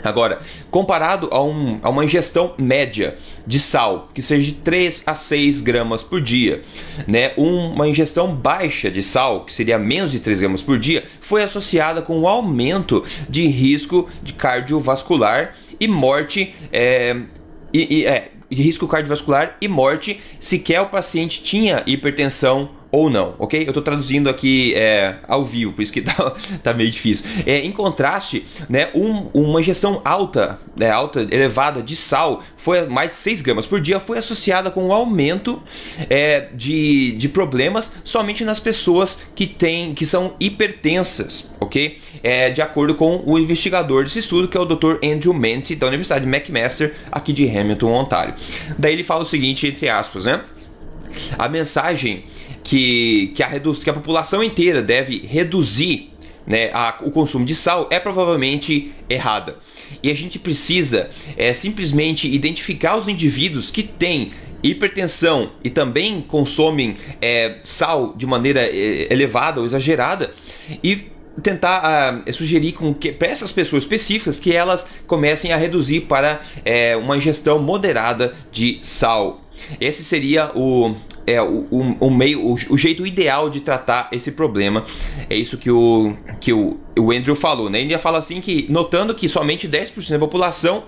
[0.04, 0.40] Agora,
[0.70, 5.62] comparado a, um, a, uma ingestão média de sal, que seja de 3 a 6
[5.62, 6.62] gramas por dia,
[7.06, 7.32] né?
[7.36, 12.02] uma ingestão baixa de sal, que seria menos de 3 gramas por dia, foi associada
[12.02, 16.54] com um aumento de risco de cardiovascular e morte.
[16.70, 17.16] É,
[17.72, 23.34] e, e, é, risco cardiovascular e morte se quer o paciente tinha hipertensão ou não,
[23.40, 23.60] ok?
[23.60, 27.26] Eu estou traduzindo aqui é, ao vivo, por isso que tá, tá meio difícil.
[27.44, 33.10] É, em contraste, né, um, uma ingestão alta, né, alta, elevada de sal, foi mais
[33.10, 35.60] de 6 gramas por dia, foi associada com um aumento
[36.08, 41.98] é, de, de problemas somente nas pessoas que, têm, que são hipertensas, ok?
[42.22, 45.04] É, de acordo com o investigador desse estudo, que é o Dr.
[45.04, 48.34] Andrew Menti, da Universidade McMaster, aqui de Hamilton, Ontário.
[48.78, 50.40] Daí ele fala o seguinte, entre aspas, né?
[51.38, 52.24] A mensagem
[52.62, 56.10] que, que, a, que a população inteira deve reduzir
[56.46, 59.56] né, a, o consumo de sal é provavelmente errada.
[60.02, 66.96] E a gente precisa é, simplesmente identificar os indivíduos que têm hipertensão e também consomem
[67.20, 70.32] é, sal de maneira é, elevada ou exagerada
[70.82, 76.02] e tentar uh, sugerir com que para essas pessoas específicas que elas comecem a reduzir
[76.02, 79.43] para é, uma ingestão moderada de sal.
[79.80, 80.94] Esse seria o,
[81.26, 84.84] é o, o, o meio, o, o, jeito ideal de tratar esse problema.
[85.28, 87.80] É isso que o, que o, o Andrew falou, né?
[87.80, 90.84] Ele fala assim que, notando que somente 10% da população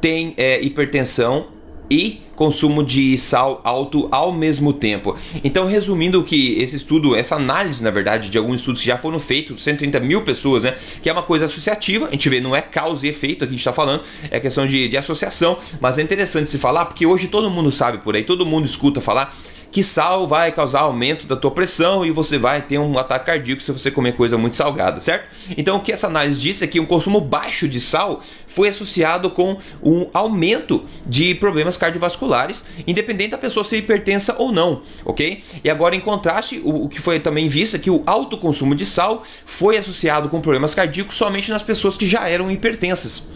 [0.00, 1.53] tem é, hipertensão
[1.94, 5.16] e consumo de sal alto ao mesmo tempo.
[5.44, 9.20] Então, resumindo que esse estudo, essa análise, na verdade, de alguns estudos que já foram
[9.20, 10.74] feitos, 130 mil pessoas, né?
[11.00, 13.48] Que é uma coisa associativa, a gente vê, não é causa e efeito que a
[13.50, 17.28] gente está falando, é questão de, de associação, mas é interessante se falar, porque hoje
[17.28, 19.32] todo mundo sabe por aí, todo mundo escuta falar
[19.74, 23.60] que sal vai causar aumento da tua pressão e você vai ter um ataque cardíaco
[23.60, 25.26] se você comer coisa muito salgada, certo?
[25.56, 28.22] Então o que essa análise disse é que um consumo baixo de sal
[28.54, 34.82] foi associado com um aumento de problemas cardiovasculares, independente da pessoa ser hipertensa ou não,
[35.04, 35.42] ok?
[35.62, 38.74] E agora, em contraste, o, o que foi também visto é que o alto consumo
[38.76, 43.30] de sal foi associado com problemas cardíacos somente nas pessoas que já eram hipertensas.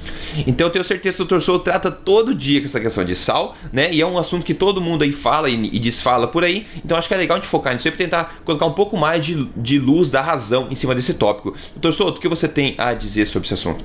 [0.46, 1.40] Então, eu tenho certeza que o Dr.
[1.40, 3.92] Sou trata todo dia com essa questão de sal, né?
[3.92, 6.64] E é um assunto que todo mundo aí fala e, e desfala por aí.
[6.84, 9.48] Então, acho que é legal gente focar nisso para tentar colocar um pouco mais de,
[9.56, 11.56] de luz da razão em cima desse tópico.
[11.74, 11.90] Dr.
[11.90, 13.84] Souto, o que você tem a dizer sobre esse assunto?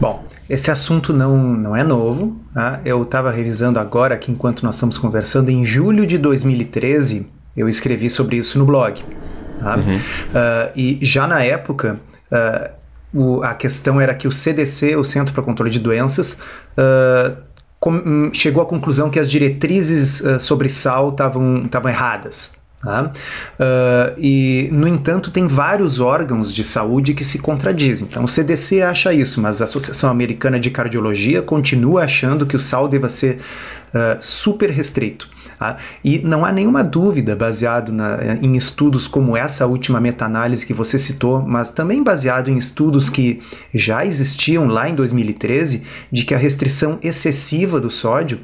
[0.00, 2.36] Bom, esse assunto não, não é novo.
[2.52, 2.80] Tá?
[2.84, 7.26] Eu estava revisando agora, aqui enquanto nós estamos conversando, em julho de 2013,
[7.56, 9.02] eu escrevi sobre isso no blog.
[9.58, 9.76] Tá?
[9.76, 9.96] Uhum.
[9.96, 12.70] Uh, e já na época, uh,
[13.12, 16.32] o, a questão era que o CDC, o Centro para Controle de Doenças,
[16.76, 17.36] uh,
[17.80, 22.50] com, chegou à conclusão que as diretrizes sobre sal estavam erradas.
[22.84, 23.04] Tá?
[23.04, 28.06] Uh, e, no entanto, tem vários órgãos de saúde que se contradizem.
[28.08, 32.60] Então, o CDC acha isso, mas a Associação Americana de Cardiologia continua achando que o
[32.60, 33.38] sal deva ser
[33.88, 35.28] uh, super restrito.
[35.58, 35.76] Tá?
[36.04, 40.98] E não há nenhuma dúvida, baseado na, em estudos como essa última meta-análise que você
[40.98, 43.40] citou, mas também baseado em estudos que
[43.72, 48.40] já existiam lá em 2013, de que a restrição excessiva do sódio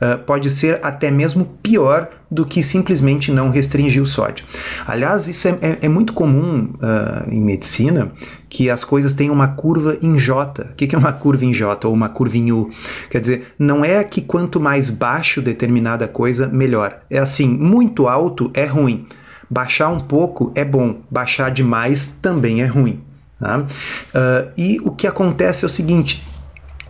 [0.00, 4.44] uh, pode ser até mesmo pior do que simplesmente não restringir o sódio.
[4.86, 8.12] Aliás, isso é, é, é muito comum uh, em medicina
[8.48, 10.62] que as coisas tenham uma curva em J.
[10.62, 12.70] O que é uma curva em J ou uma curva em U?
[13.10, 17.00] Quer dizer, não é que quanto mais baixo determinada coisa, melhor.
[17.10, 19.06] É assim, muito alto é ruim.
[19.50, 23.00] Baixar um pouco é bom, baixar demais também é ruim.
[23.38, 23.58] Tá?
[23.58, 26.24] Uh, e o que acontece é o seguinte: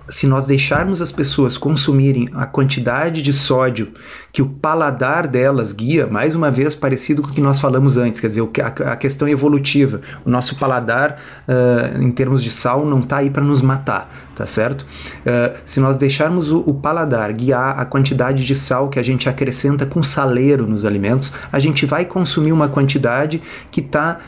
[0.09, 3.93] se nós deixarmos as pessoas consumirem a quantidade de sódio
[4.33, 8.21] que o paladar delas guia, mais uma vez parecido com o que nós falamos antes,
[8.21, 10.01] quer dizer, a, questão evolutiva.
[10.25, 14.45] O nosso paladar, uh, em termos de sal, não está aí para nos matar, tá
[14.45, 14.83] certo?
[14.83, 19.29] Uh, se nós deixarmos o, o, paladar guiar a quantidade de sal que a gente
[19.29, 23.41] acrescenta com saleiro nos alimentos, a gente vai consumir uma quantidade
[23.71, 24.19] que está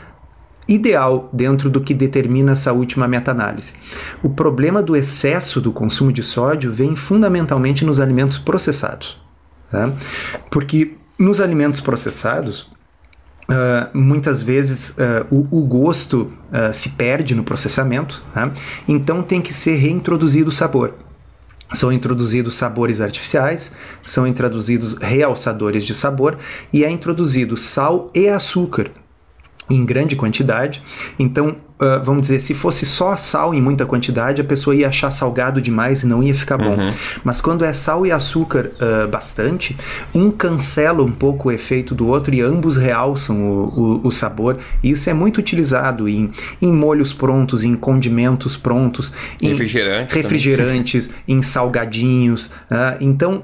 [0.67, 3.73] ideal dentro do que determina essa última meta-análise.
[4.21, 9.19] O problema do excesso do consumo de sódio vem fundamentalmente nos alimentos processados.
[9.71, 9.91] Tá?
[10.49, 12.75] Porque nos alimentos processados,
[13.49, 18.51] Uh, muitas vezes uh, o, o, gosto uh, se perde no processamento, tá?
[18.85, 20.95] então tem que ser reintroduzido o sabor.
[21.71, 26.37] São introduzidos sabores artificiais, são introduzidos realçadores de sabor
[26.73, 28.91] e é introduzido sal e açúcar
[29.69, 30.81] em grande quantidade.
[31.19, 35.11] Então, uh, vamos dizer, se fosse só sal em muita quantidade, a pessoa ia achar
[35.11, 36.75] salgado demais e não ia ficar bom.
[36.75, 36.93] Uhum.
[37.23, 39.75] Mas quando é sal e açúcar uh, bastante,
[40.13, 44.57] um cancela um pouco o efeito do outro e ambos realçam o, o, o sabor.
[44.83, 51.09] E isso é muito utilizado em, em molhos prontos, em condimentos prontos, em refrigerantes, refrigerantes
[51.27, 52.47] em salgadinhos.
[52.47, 53.43] Uh, então,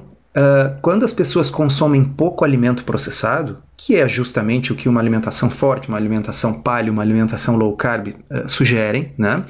[0.81, 5.89] quando as pessoas consomem pouco alimento processado, que é justamente o que uma alimentação forte,
[5.89, 9.43] uma alimentação paleo, uma alimentação low carb uh, sugerem, né?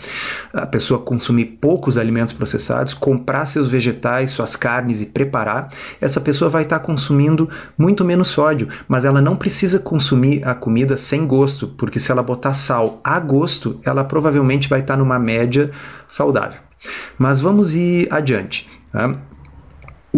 [0.51, 5.69] A pessoa consumir poucos alimentos processados, comprar seus vegetais, suas carnes e preparar,
[6.01, 10.55] essa pessoa vai estar tá consumindo muito menos sódio, mas ela não precisa consumir a
[10.55, 14.97] comida sem gosto, porque se ela botar sal a gosto, ela provavelmente vai estar tá
[14.97, 15.69] numa média
[16.07, 16.59] saudável.
[17.19, 18.67] Mas vamos ir adiante.
[18.91, 19.15] Tá?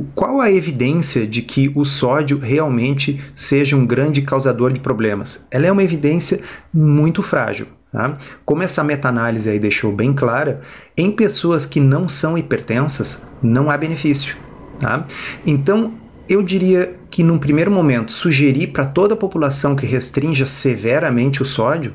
[0.02, 5.46] Qual a evidência de que o sódio realmente seja um grande causador de problemas?
[5.50, 6.42] Ela é uma evidência
[6.74, 7.68] muito frágil.
[7.92, 8.18] Tá?
[8.44, 10.60] Como essa meta-análise aí deixou bem clara,
[10.98, 14.36] em pessoas que não são hipertensas, não há benefício.
[14.80, 15.08] Tá?
[15.46, 15.94] Então,
[16.28, 21.46] eu diria que, num primeiro momento, sugerir para toda a população que restrinja severamente o
[21.46, 21.94] sódio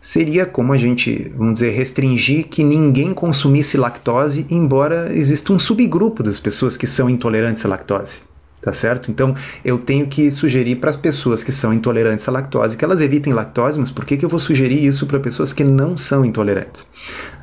[0.00, 6.22] seria como a gente, vamos dizer, restringir que ninguém consumisse lactose, embora exista um subgrupo
[6.22, 8.20] das pessoas que são intolerantes à lactose.
[8.60, 9.10] Tá certo?
[9.10, 13.00] Então eu tenho que sugerir para as pessoas que são intolerantes à lactose que elas
[13.00, 16.24] evitem lactose, mas por que, que eu vou sugerir isso para pessoas que não são
[16.24, 16.86] intolerantes?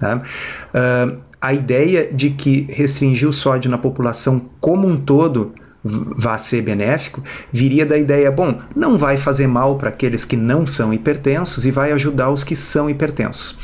[0.01, 0.17] Tá?
[0.17, 6.61] Uh, a ideia de que restringir o sódio na população como um todo vá ser
[6.61, 11.65] benéfico, viria da ideia, bom, não vai fazer mal para aqueles que não são hipertensos
[11.65, 13.57] e vai ajudar os que são hipertensos.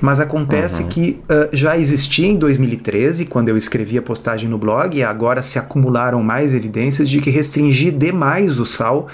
[0.00, 0.88] Mas acontece uhum.
[0.88, 5.42] que uh, já existia em 2013, quando eu escrevi a postagem no blog, e agora
[5.42, 9.08] se acumularam mais evidências de que restringir demais o sal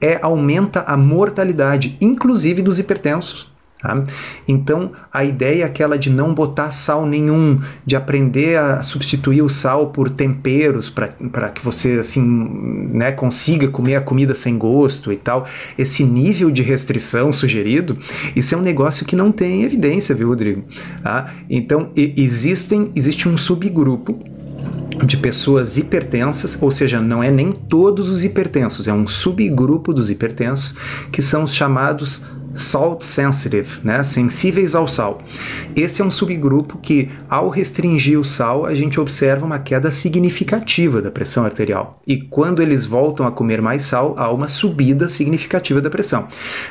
[0.00, 3.49] é, aumenta a mortalidade, inclusive dos hipertensos.
[3.80, 4.04] Tá?
[4.46, 9.48] Então, a ideia é aquela de não botar sal nenhum, de aprender a substituir o
[9.48, 12.22] sal por temperos para que você assim,
[12.92, 15.46] né, consiga comer a comida sem gosto e tal.
[15.78, 17.96] Esse nível de restrição sugerido,
[18.36, 20.62] isso é um negócio que não tem evidência, viu, Rodrigo?
[21.02, 21.32] Tá?
[21.48, 24.18] Então, existem, existe um subgrupo
[25.06, 30.10] de pessoas hipertensas, ou seja, não é nem todos os hipertensos, é um subgrupo dos
[30.10, 30.74] hipertensos
[31.10, 32.22] que são os chamados
[32.54, 35.20] salt sensitive, né, sensíveis ao sal.
[35.76, 41.00] Esse é um subgrupo que, ao restringir o sal, a gente observa uma queda significativa
[41.00, 42.00] da pressão arterial.
[42.06, 46.26] E quando eles voltam a comer mais sal, há uma subida significativa da pressão.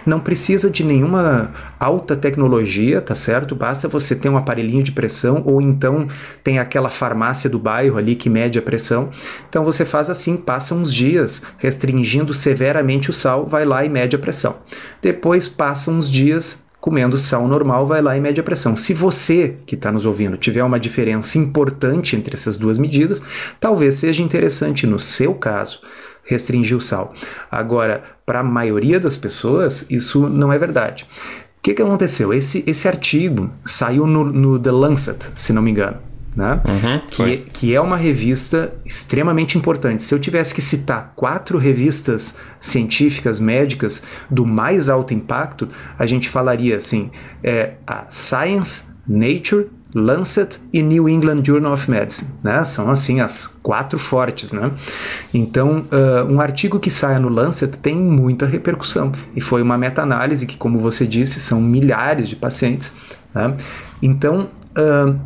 [0.06, 3.56] Não precisa de nenhuma alta tecnologia, tá certo?
[3.56, 6.08] Basta você ter um aparelhinho de pressão ou então
[6.44, 9.10] tem aquela farmácia do bairro ali que mede a pressão.
[9.48, 14.15] Então você faz assim, passa uns dias restringindo severamente o sal, vai lá e mede
[14.15, 14.58] a pressão.
[15.02, 18.75] Depois passa passa uns dias comendo sal normal, vai lá e mede a pressão.
[18.75, 23.21] Se você que está nos ouvindo tiver uma diferença importante entre essas duas medidas,
[23.60, 25.79] talvez seja interessante, no seu caso,
[26.23, 27.13] restringir o sal.
[27.51, 31.05] Agora, para a maioria das pessoas, isso não é verdade.
[31.60, 32.34] O que, que aconteceu?
[32.34, 36.62] Esse, esse artigo saiu no, no The Lancet, se não me engano né?
[36.68, 40.04] Uhum, que, que é uma revista extremamente importante.
[40.04, 46.30] Se eu tivesse que citar quatro revistas científicas, médicas, do mais alto impacto, a gente
[46.30, 47.10] falaria assim:
[47.44, 52.64] é, a Science, Nature, Lancet e New England Journal of Medicine, né?
[52.64, 54.72] São assim as quatro fortes, né?
[55.34, 60.45] Então, uh, um artigo que saia no Lancet tem muita repercussão e foi uma meta-análise
[60.45, 62.93] que, como você disse, são milhares de pacientes.
[63.34, 63.56] Né?
[64.01, 65.20] Então, uh,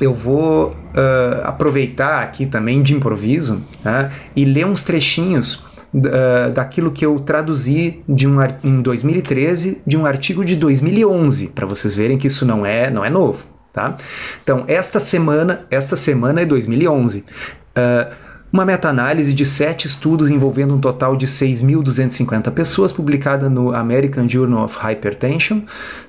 [0.00, 5.56] eu vou uh, aproveitar aqui também de improviso né, e ler uns trechinhos
[5.94, 11.66] uh, daquilo que eu traduzi de um, em 2013 de um artigo de 2011, para
[11.66, 13.44] vocês verem que isso não é, não é novo.
[13.72, 13.96] Tá?
[14.42, 17.18] Então, esta semana, esta semana é 2011.
[17.18, 24.28] Uh, uma meta-análise de sete estudos envolvendo um total de 6.250 pessoas, publicada no American
[24.28, 25.62] Journal of Hypertension,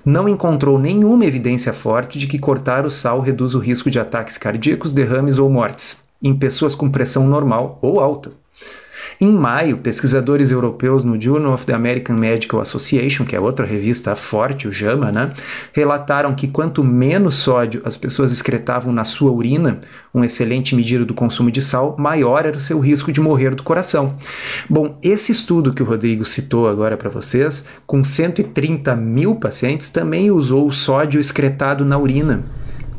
[0.06, 4.38] não encontrou nenhuma evidência forte de que cortar o sal reduz o risco de ataques
[4.38, 8.32] cardíacos, derrames ou mortes em pessoas com pressão normal ou alta.
[9.22, 14.16] Em maio, pesquisadores europeus no Journal of the American Medical Association, que é outra revista
[14.16, 15.34] forte, o JAMA, né,
[15.74, 19.82] relataram que quanto menos sódio as pessoas excretavam na sua urina,
[20.16, 23.64] um excelente medida do consumo de sal, maior era o seu risco de morrer do
[23.64, 24.16] coração.
[24.70, 30.32] Bom, esse estudo que o Rodrigo citou agora para vocês, com 130 mil pacientes, também
[30.32, 32.46] usou o sódio excretado na urina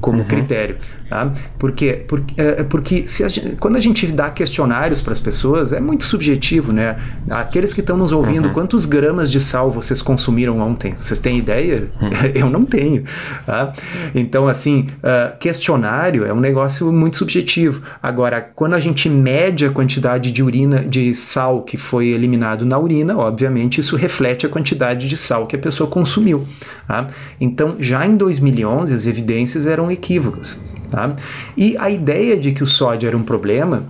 [0.00, 0.24] como uhum.
[0.24, 0.76] critério.
[1.10, 1.32] Tá?
[1.58, 2.04] Por quê?
[2.06, 5.72] Porque, é, é porque se a gente, quando a gente dá questionários para as pessoas,
[5.72, 6.96] é muito subjetivo, né?
[7.28, 8.54] Aqueles que estão nos ouvindo, uhum.
[8.54, 10.94] quantos gramas de sal vocês consumiram ontem?
[10.96, 11.88] Vocês têm ideia?
[12.00, 12.10] Uhum.
[12.32, 13.02] Eu não tenho.
[13.44, 13.72] Tá?
[14.14, 17.82] Então, assim, uh, questionário é um negócio muito subjetivo.
[18.00, 22.78] Agora, quando a gente mede a quantidade de urina, de sal que foi eliminado na
[22.78, 26.46] urina, obviamente isso reflete a quantidade de sal que a pessoa consumiu.
[26.86, 27.08] Tá?
[27.40, 30.62] Então, já em 2011, as evidências eram equívocas.
[30.90, 31.14] Tá?
[31.56, 33.84] E a ideia de que o sódio era um problema,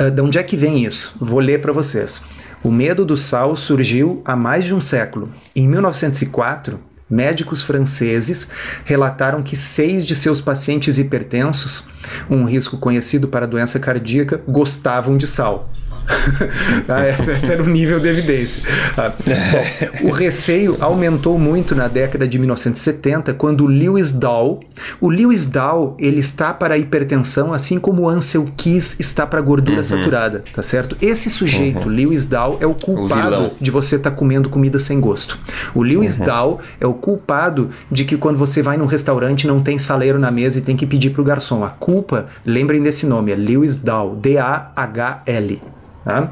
[0.00, 1.16] uh, de onde é que vem isso?
[1.20, 2.22] Vou ler para vocês.
[2.62, 5.30] O medo do sal surgiu há mais de um século.
[5.54, 6.78] Em 1904,
[7.10, 8.48] médicos franceses
[8.84, 11.84] relataram que seis de seus pacientes hipertensos,
[12.30, 15.68] um risco conhecido para doença cardíaca, gostavam de sal.
[16.88, 18.62] ah, esse, esse, era o nível de evidência.
[18.96, 24.60] Ah, bom, o receio aumentou muito na década de 1970, quando Lewis Dahl,
[25.00, 29.38] o Lewis Dahl, ele está para a hipertensão, assim como o Ansel Keys está para
[29.38, 29.84] a gordura uhum.
[29.84, 30.96] saturada, tá certo?
[31.00, 31.94] Esse sujeito, uhum.
[31.94, 35.38] Lewis Dahl, é o culpado o de você estar tá comendo comida sem gosto.
[35.74, 36.26] O Lewis uhum.
[36.26, 40.30] Dahl é o culpado de que quando você vai num restaurante não tem saleiro na
[40.30, 41.64] mesa e tem que pedir para o garçom.
[41.64, 45.73] A culpa, lembrem desse nome, é Lewis Dahl, D-A-H-L
[46.04, 46.30] tá?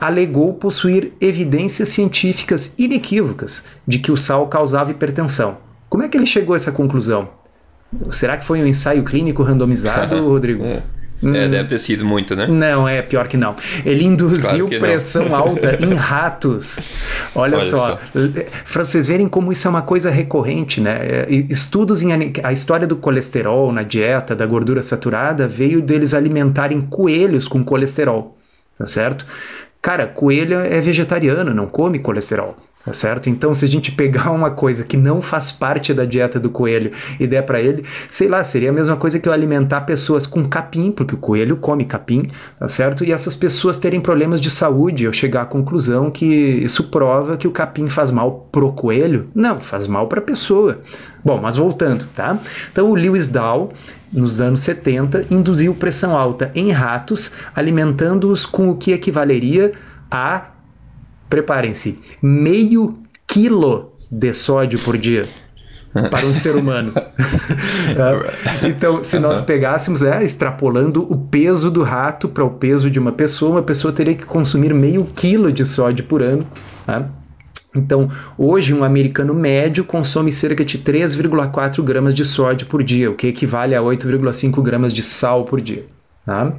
[0.00, 5.58] alegou possuir evidências científicas inequívocas de que o sal causava hipertensão.
[5.88, 7.28] Como é que ele chegou a essa conclusão?
[8.10, 10.64] Será que foi um ensaio clínico randomizado, Rodrigo?
[10.64, 10.82] é.
[11.20, 12.46] Hum, é, deve ter sido muito, né?
[12.46, 13.56] Não, é pior que não.
[13.84, 16.78] Ele induziu claro pressão alta em ratos.
[17.34, 17.98] Olha, Olha só, só.
[18.72, 20.96] para vocês verem como isso é uma coisa recorrente, né?
[21.00, 22.10] É, estudos em
[22.44, 28.37] a história do colesterol na dieta, da gordura saturada, veio deles alimentarem coelhos com colesterol
[28.78, 29.26] tá certo?
[29.82, 32.56] Cara, coelho é vegetariano, não come colesterol.
[32.88, 33.28] Tá certo?
[33.28, 36.90] Então, se a gente pegar uma coisa que não faz parte da dieta do coelho
[37.20, 40.48] e der para ele, sei lá, seria a mesma coisa que eu alimentar pessoas com
[40.48, 43.04] capim, porque o coelho come capim, tá certo?
[43.04, 47.46] E essas pessoas terem problemas de saúde, eu chegar à conclusão que isso prova que
[47.46, 49.28] o capim faz mal pro coelho?
[49.34, 50.80] Não, faz mal para a pessoa.
[51.22, 52.38] Bom, mas voltando, tá?
[52.72, 53.70] Então, o Lewis Dahl,
[54.10, 59.72] nos anos 70, induziu pressão alta em ratos, alimentando-os com o que equivaleria
[60.10, 60.52] a
[61.28, 65.22] preparem-se, meio quilo de sódio por dia
[66.10, 66.92] para um ser humano.
[66.96, 68.66] É.
[68.68, 73.12] então, se nós pegássemos, é, extrapolando o peso do rato para o peso de uma
[73.12, 76.46] pessoa, uma pessoa teria que consumir meio quilo de sódio por ano.
[76.86, 77.08] Tá?
[77.74, 83.14] Então, hoje, um americano médio consome cerca de 3,4 gramas de sódio por dia, o
[83.14, 85.84] que equivale a 8,5 gramas de sal por dia.
[86.24, 86.52] Tá?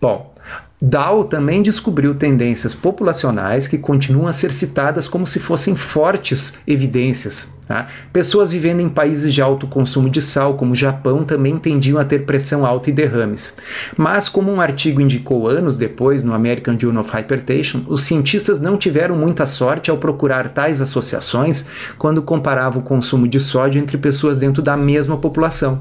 [0.00, 0.34] Bom,
[0.80, 7.48] Dow também descobriu tendências populacionais que continuam a ser citadas como se fossem fortes evidências
[7.66, 7.88] Tá?
[8.12, 12.04] Pessoas vivendo em países de alto consumo de sal, como o Japão, também tendiam a
[12.04, 13.54] ter pressão alta e derrames.
[13.96, 18.76] Mas, como um artigo indicou anos depois no American Journal of Hypertension, os cientistas não
[18.76, 21.64] tiveram muita sorte ao procurar tais associações
[21.98, 25.80] quando comparavam o consumo de sódio entre pessoas dentro da mesma população,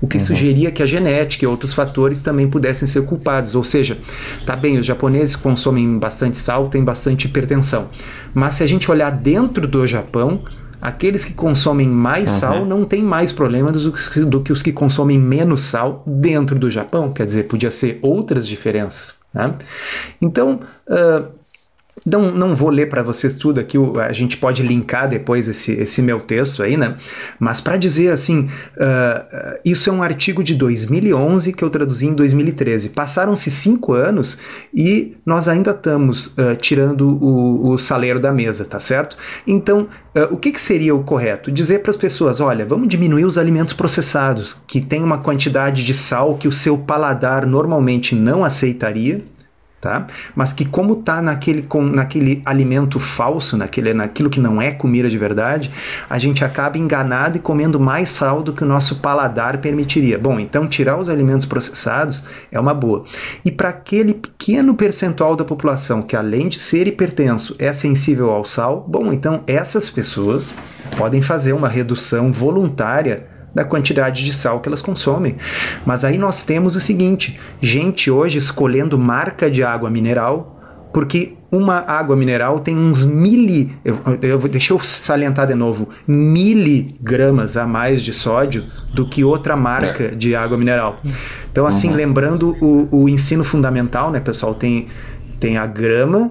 [0.00, 0.24] o que uhum.
[0.24, 3.54] sugeria que a genética e outros fatores também pudessem ser culpados.
[3.54, 3.98] Ou seja,
[4.44, 7.88] tá bem, os japoneses consomem bastante sal, têm bastante hipertensão.
[8.34, 10.42] Mas se a gente olhar dentro do Japão,
[10.80, 12.38] aqueles que consomem mais uhum.
[12.38, 16.70] sal não têm mais problemas do, do, que os que consomem menos sal dentro do
[16.70, 17.12] Japão.
[17.12, 19.16] Quer dizer, podia ser outras diferenças.
[19.32, 19.54] Né?
[20.20, 21.39] Então, uh,
[22.06, 26.00] não, não vou ler para vocês tudo aqui, a gente pode linkar depois esse, esse
[26.00, 26.96] meu texto aí, né?
[27.38, 32.14] Mas para dizer assim, uh, isso é um artigo de 2011 que eu traduzi em
[32.14, 32.90] 2013.
[32.90, 34.38] Passaram-se cinco anos
[34.72, 39.16] e nós ainda estamos uh, tirando o, o saleiro da mesa, tá certo?
[39.46, 41.50] Então, uh, o que, que seria o correto?
[41.50, 45.92] Dizer para as pessoas: olha, vamos diminuir os alimentos processados, que tem uma quantidade de
[45.92, 49.22] sal que o seu paladar normalmente não aceitaria
[49.80, 50.06] tá?
[50.34, 55.08] Mas que como tá naquele, com, naquele alimento falso, naquele, naquilo que não é comida
[55.08, 55.70] de verdade,
[56.08, 60.18] a gente acaba enganado e comendo mais sal do que o nosso paladar permitiria.
[60.18, 62.22] Bom, então tirar os alimentos processados
[62.52, 63.04] é uma boa.
[63.44, 68.44] E para aquele pequeno percentual da população que além de ser hipertenso é sensível ao
[68.44, 70.52] sal, bom, então essas pessoas
[70.96, 75.36] podem fazer uma redução voluntária da quantidade de sal que elas consomem.
[75.84, 80.60] Mas aí nós temos o seguinte: gente hoje escolhendo marca de água mineral,
[80.92, 87.56] porque uma água mineral tem uns mili, eu, eu, deixa eu salientar de novo, miligramas
[87.56, 90.08] a mais de sódio do que outra marca é.
[90.08, 90.98] de água mineral.
[91.50, 91.96] Então, assim, uhum.
[91.96, 94.86] lembrando o, o ensino fundamental, né, pessoal, tem,
[95.40, 96.30] tem a grama,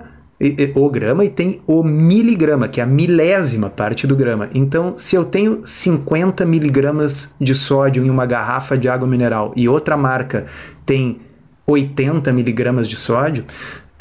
[0.74, 4.50] o grama e tem o miligrama, que é a milésima parte do grama.
[4.54, 9.68] Então, se eu tenho 50 miligramas de sódio em uma garrafa de água mineral e
[9.68, 10.46] outra marca
[10.86, 11.20] tem
[11.68, 13.44] 80 miligramas de sódio,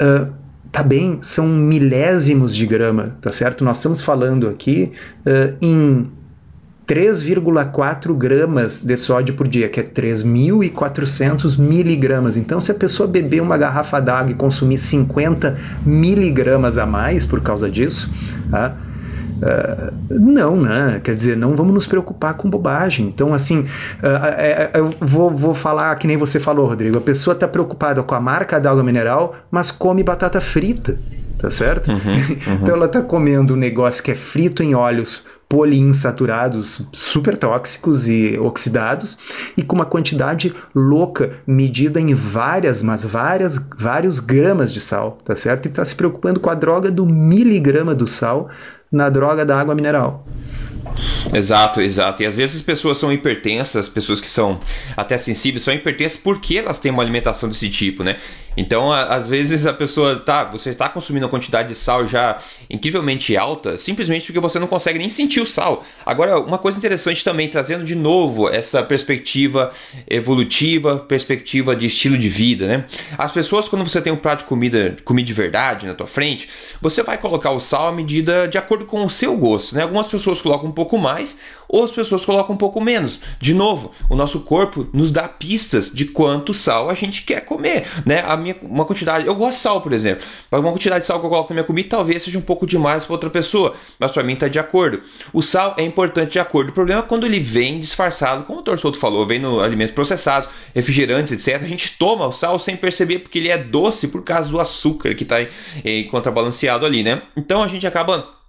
[0.01, 0.31] uh,
[0.71, 3.65] tá bem, são milésimos de grama, tá certo?
[3.65, 4.91] Nós estamos falando aqui
[5.25, 6.09] uh, em
[6.89, 12.35] 3,4 gramas de sódio por dia, que é 3.400 miligramas.
[12.35, 17.41] Então, se a pessoa beber uma garrafa d'água e consumir 50 miligramas a mais por
[17.41, 18.09] causa disso,
[18.49, 18.75] tá?
[19.39, 20.99] Uh, não, né?
[21.03, 23.05] Quer dizer, não vamos nos preocupar com bobagem.
[23.05, 23.67] Então, assim, uh,
[24.73, 26.97] eu vou, vou falar que nem você falou, Rodrigo.
[26.97, 30.97] A pessoa está preocupada com a marca da água mineral, mas come batata frita,
[31.39, 31.89] tá certo?
[31.89, 32.53] Uhum, uhum.
[32.61, 38.37] então, ela está comendo um negócio que é frito em óleos poliinsaturados super tóxicos e
[38.37, 39.17] oxidados
[39.57, 45.35] e com uma quantidade louca medida em várias, mas várias, vários gramas de sal, tá
[45.35, 45.65] certo?
[45.65, 48.47] E está se preocupando com a droga do miligrama do sal
[48.91, 50.27] na droga da água mineral.
[51.33, 52.23] Exato, exato.
[52.23, 54.59] E às vezes as pessoas são hipertensas, pessoas que são
[54.95, 58.17] até sensíveis são hipertensas porque elas têm uma alimentação desse tipo, né?
[58.59, 62.37] Então, a, às vezes a pessoa tá, você está consumindo uma quantidade de sal já
[62.69, 65.83] incrivelmente alta, simplesmente porque você não consegue nem sentir o sal.
[66.05, 69.71] Agora, uma coisa interessante também, trazendo de novo essa perspectiva
[70.09, 72.85] evolutiva, perspectiva de estilo de vida, né?
[73.17, 76.49] As pessoas, quando você tem um prato de comida, comida de verdade na tua frente,
[76.81, 79.83] você vai colocar o sal à medida de acordo com o seu gosto, né?
[79.83, 81.39] Algumas pessoas colocam um pouco mais,
[81.69, 83.19] ou as pessoas colocam um pouco menos.
[83.39, 87.85] De novo, o nosso corpo nos dá pistas de quanto sal a gente quer comer,
[88.05, 88.23] né?
[88.27, 91.25] A minha, uma quantidade, eu gosto de sal, por exemplo, uma quantidade de sal que
[91.27, 94.23] eu coloco na minha comida talvez seja um pouco demais para outra pessoa, mas para
[94.23, 95.01] mim está de acordo.
[95.31, 96.69] O sal é importante de acordo.
[96.69, 100.49] O problema é quando ele vem disfarçado, como o Torçoto falou, vem no alimentos processados,
[100.73, 101.61] refrigerantes, etc.
[101.61, 105.13] A gente toma o sal sem perceber porque ele é doce por causa do açúcar
[105.13, 105.37] que está
[106.09, 107.21] contrabalanceado ali, né?
[107.37, 108.39] Então a gente acaba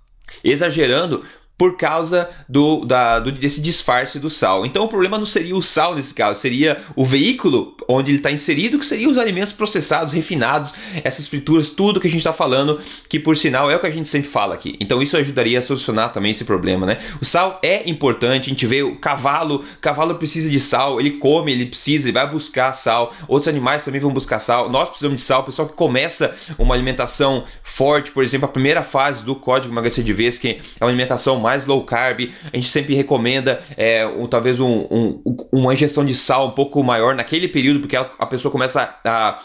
[0.44, 1.24] exagerando
[1.60, 4.64] por causa do, da, do, desse disfarce do sal.
[4.64, 8.30] Então o problema não seria o sal nesse caso, seria o veículo onde ele está
[8.30, 10.74] inserido, que seria os alimentos processados, refinados,
[11.04, 13.90] essas frituras, tudo que a gente está falando, que por sinal é o que a
[13.90, 14.76] gente sempre fala aqui.
[14.80, 16.98] Então isso ajudaria a solucionar também esse problema, né?
[17.20, 21.12] O sal é importante, a gente vê o cavalo, o cavalo precisa de sal, ele
[21.12, 25.18] come, ele precisa, ele vai buscar sal, outros animais também vão buscar sal, nós precisamos
[25.18, 29.34] de sal, o pessoal que começa uma alimentação forte, por exemplo, a primeira fase do
[29.34, 32.30] código emagrecer de vez, que é uma alimentação mais mais low carb.
[32.52, 36.82] A gente sempre recomenda é, um, talvez um, um, uma ingestão de sal um pouco
[36.82, 39.38] maior naquele período, porque a, a pessoa começa a, a,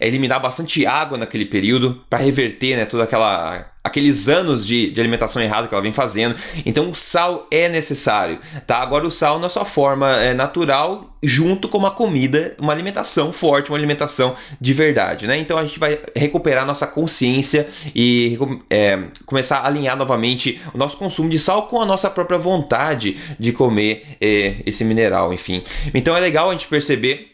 [0.00, 5.40] eliminar bastante água naquele período para reverter né, toda aquela aqueles anos de, de, alimentação
[5.40, 6.34] errada que ela vem fazendo.
[6.66, 8.78] Então o sal é necessário, tá?
[8.78, 13.70] Agora o sal na sua forma é, natural, junto com uma comida, uma alimentação forte,
[13.70, 15.38] uma alimentação de verdade, né?
[15.38, 18.38] Então a gente vai recuperar nossa consciência e
[18.68, 23.16] é, começar a alinhar novamente o nosso consumo de sal com a nossa própria vontade
[23.38, 25.62] de comer é, esse mineral, enfim.
[25.94, 27.30] Então é legal a gente perceber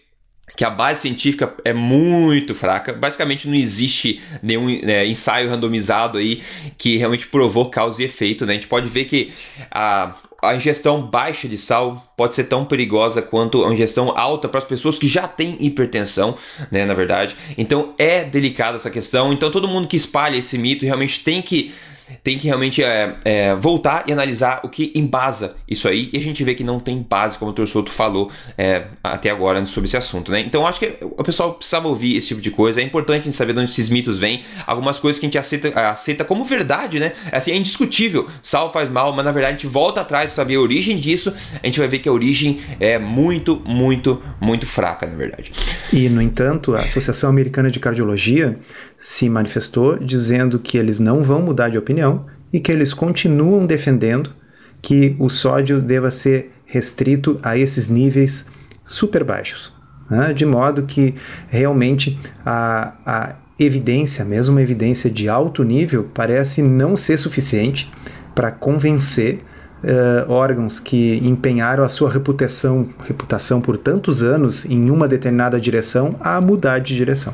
[0.57, 2.93] que a base científica é muito fraca.
[2.93, 6.43] Basicamente não existe nenhum né, ensaio randomizado aí
[6.79, 8.47] que realmente provou causa e efeito.
[8.47, 8.53] Né?
[8.53, 9.33] A gente pode ver que
[9.71, 14.59] a, a ingestão baixa de sal pode ser tão perigosa quanto a ingestão alta para
[14.59, 16.37] as pessoas que já têm hipertensão,
[16.71, 17.37] né, na verdade.
[17.59, 19.33] Então é delicada essa questão.
[19.33, 21.75] Então todo mundo que espalha esse mito realmente tem que
[22.23, 26.11] tem que realmente é, é, voltar e analisar o que embasa isso aí.
[26.13, 29.65] E a gente vê que não tem base, como o Torçoto falou é, até agora
[29.67, 30.41] sobre esse assunto, né?
[30.41, 32.81] Então acho que o pessoal precisava ouvir esse tipo de coisa.
[32.81, 34.43] É importante a gente saber de onde esses mitos vêm.
[34.67, 37.13] Algumas coisas que a gente aceita, aceita como verdade, né?
[37.33, 38.29] Assim, é indiscutível.
[38.43, 41.35] Sal faz mal, mas na verdade a gente volta atrás para saber a origem disso.
[41.63, 45.53] A gente vai ver que a origem é muito, muito, muito fraca, na verdade.
[45.93, 48.59] E, no entanto, a Associação Americana de Cardiologia
[48.99, 54.33] se manifestou dizendo que eles não vão mudar de opinião e que eles continuam defendendo
[54.81, 58.47] que o sódio deva ser restrito a esses níveis
[58.85, 59.73] super baixos,
[60.11, 60.33] né?
[60.33, 61.15] de modo que
[61.49, 67.91] realmente a, a evidência, mesmo uma evidência de alto nível, parece não ser suficiente
[68.35, 69.41] para convencer
[69.83, 76.17] uh, órgãos que empenharam a sua reputação, reputação por tantos anos em uma determinada direção
[76.21, 77.33] a mudar de direção.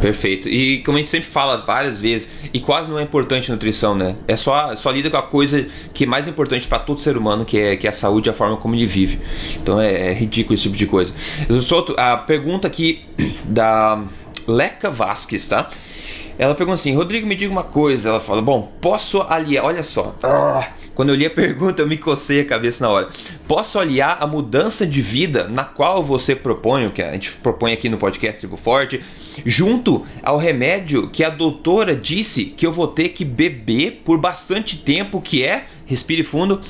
[0.00, 0.48] Perfeito.
[0.48, 4.16] E como a gente sempre fala várias vezes, e quase não é importante nutrição, né?
[4.26, 7.44] É só, só lida com a coisa que é mais importante para todo ser humano,
[7.44, 9.20] que é, que é a saúde e a forma como ele vive.
[9.56, 11.14] Então é, é ridículo esse tipo de coisa.
[11.48, 13.04] Eu solto a pergunta aqui
[13.44, 14.02] da
[14.48, 15.68] Leca Vasques, tá?
[16.40, 18.08] Ela pergunta assim: Rodrigo, me diga uma coisa.
[18.08, 19.66] Ela fala: Bom, posso aliar.
[19.66, 20.16] Olha só.
[20.22, 23.08] Ah, quando eu li a pergunta, eu me cocei a cabeça na hora.
[23.46, 27.74] Posso aliar a mudança de vida na qual você propõe, o que a gente propõe
[27.74, 29.02] aqui no podcast Tribo Forte,
[29.44, 34.78] junto ao remédio que a doutora disse que eu vou ter que beber por bastante
[34.78, 36.60] tempo, que é, respire fundo,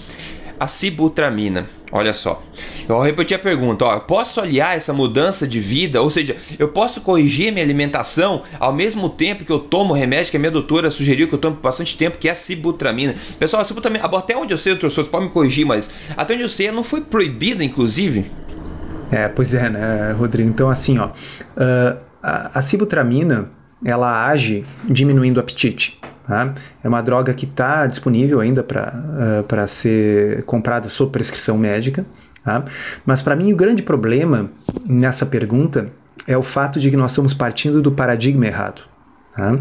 [0.59, 1.69] a sibutramina.
[1.93, 2.43] Olha só.
[2.89, 3.85] Eu vou repetir a pergunta.
[3.85, 6.01] Ó, posso aliar essa mudança de vida?
[6.01, 10.31] Ou seja, eu posso corrigir minha alimentação ao mesmo tempo que eu tomo o remédio
[10.31, 13.15] que a minha doutora sugeriu que eu tomo por bastante tempo, que é a sibutramina.
[13.39, 16.45] Pessoal, a sibutramina, até onde eu sei, doutor Souza, pode me corrigir, mas até onde
[16.45, 18.31] eu sei, não foi proibida, inclusive?
[19.11, 20.49] É, pois é, né, Rodrigo?
[20.49, 21.09] Então, assim, ó.
[21.57, 23.49] Uh a, a sibutramina,
[23.85, 26.01] ela age diminuindo o apetite.
[26.27, 26.55] Tá?
[26.83, 32.07] É uma droga que está disponível ainda para uh, ser comprada sob prescrição médica.
[32.45, 32.65] Tá?
[33.05, 34.51] Mas para mim o grande problema
[34.87, 35.89] nessa pergunta
[36.27, 38.83] é o fato de que nós estamos partindo do paradigma errado.
[39.35, 39.59] Tá?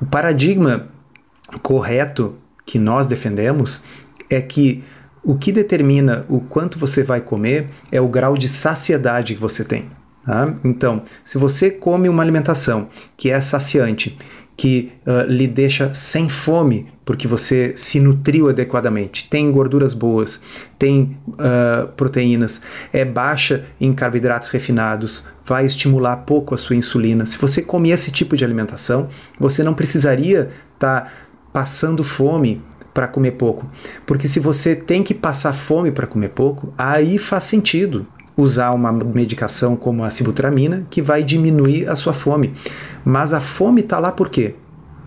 [0.00, 0.88] O paradigma
[1.62, 2.36] correto
[2.66, 3.82] que nós defendemos
[4.28, 4.82] é que
[5.22, 9.64] o que determina o quanto você vai comer é o grau de saciedade que você
[9.64, 9.90] tem.
[10.28, 10.54] Tá?
[10.62, 14.18] Então, se você come uma alimentação que é saciante,
[14.58, 20.38] que uh, lhe deixa sem fome, porque você se nutriu adequadamente, tem gorduras boas,
[20.78, 22.60] tem uh, proteínas,
[22.92, 27.24] é baixa em carboidratos refinados, vai estimular pouco a sua insulina.
[27.24, 29.08] Se você come esse tipo de alimentação,
[29.40, 31.12] você não precisaria estar tá
[31.54, 32.60] passando fome
[32.92, 33.66] para comer pouco.
[34.04, 38.06] Porque se você tem que passar fome para comer pouco, aí faz sentido
[38.38, 42.54] usar uma medicação como a sibutramina, que vai diminuir a sua fome.
[43.04, 44.54] Mas a fome está lá por quê?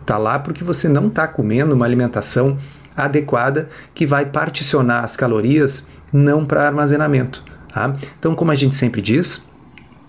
[0.02, 2.58] Está lá porque você não está comendo uma alimentação
[2.96, 7.42] adequada que vai particionar as calorias não para armazenamento.
[7.74, 7.96] Tá?
[8.20, 9.42] Então, como a gente sempre diz,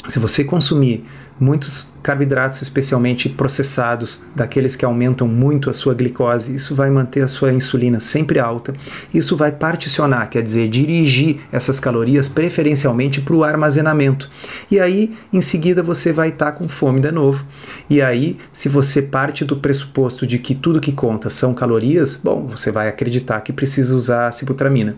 [0.09, 1.07] se você consumir
[1.43, 7.29] muitos carboidratos, especialmente processados, daqueles que aumentam muito a sua glicose, isso vai manter a
[7.29, 8.73] sua insulina sempre alta.
[9.13, 14.31] Isso vai particionar, quer dizer, dirigir essas calorias preferencialmente para o armazenamento.
[14.71, 17.45] E aí, em seguida, você vai estar tá com fome de novo.
[17.91, 22.47] E aí, se você parte do pressuposto de que tudo que conta são calorias, bom,
[22.47, 24.97] você vai acreditar que precisa usar a sibutramina.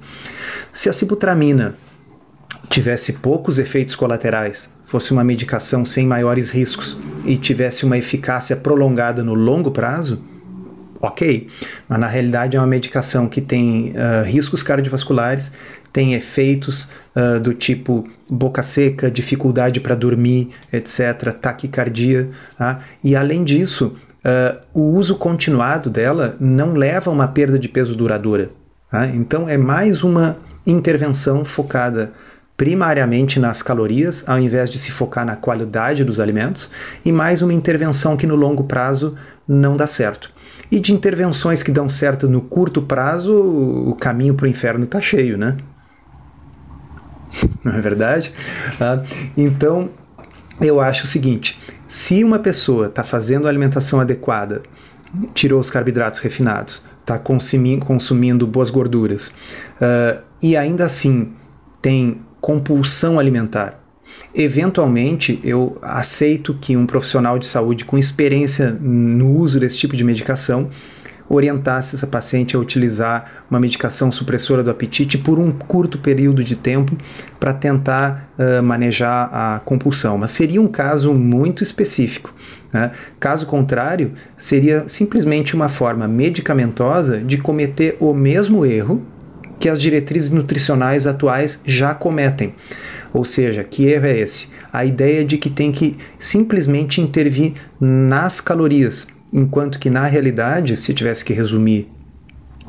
[0.73, 1.75] Se a sibutramina
[2.69, 9.25] tivesse poucos efeitos colaterais, fosse uma medicação sem maiores riscos e tivesse uma eficácia prolongada
[9.25, 10.23] no longo prazo,
[11.01, 11.49] ok.
[11.89, 15.51] Mas na realidade é uma medicação que tem uh, riscos cardiovasculares,
[15.93, 22.31] tem efeitos uh, do tipo boca seca, dificuldade para dormir, etc., taquicardia.
[22.57, 22.79] Tá?
[23.03, 27.97] E além disso, uh, o uso continuado dela não leva a uma perda de peso
[27.97, 28.53] duradoura.
[28.89, 29.09] Tá?
[29.09, 32.13] Então é mais uma intervenção focada
[32.57, 36.71] primariamente nas calorias, ao invés de se focar na qualidade dos alimentos,
[37.05, 40.31] e mais uma intervenção que no longo prazo não dá certo.
[40.71, 45.01] E de intervenções que dão certo no curto prazo, o caminho para o inferno está
[45.01, 45.57] cheio, né?
[47.65, 48.33] Não é verdade?
[48.81, 49.03] Ah,
[49.37, 49.91] então,
[50.61, 54.63] eu acho o seguinte: se uma pessoa está fazendo a alimentação adequada,
[55.35, 61.33] tirou os carboidratos refinados, está consumindo, boas gorduras, uh, e ainda assim
[61.83, 63.81] tem compulsão alimentar.
[64.35, 70.05] Eventualmente, eu aceito que um profissional de saúde com experiência no uso desse tipo de
[70.05, 70.69] medicação
[71.27, 76.55] orientasse essa paciente a utilizar uma medicação supressora do apetite por um curto período de
[76.55, 76.95] tempo
[77.41, 80.19] para tentar uh, manejar a compulsão.
[80.19, 82.31] Mas seria um caso muito específico.
[82.71, 82.91] Né?
[83.19, 89.14] Caso contrário, seria simplesmente uma forma medicamentosa de cometer o mesmo erro
[89.59, 92.55] que as diretrizes nutricionais atuais já cometem.
[93.13, 94.49] Ou seja, que erro é esse?
[94.73, 100.93] A ideia de que tem que simplesmente intervir nas calorias, enquanto que na realidade, se
[100.93, 101.89] tivesse que resumir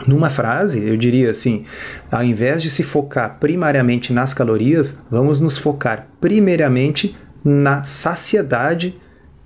[0.07, 1.63] numa frase, eu diria assim:
[2.11, 8.99] ao invés de se focar primariamente nas calorias, vamos nos focar primeiramente na saciedade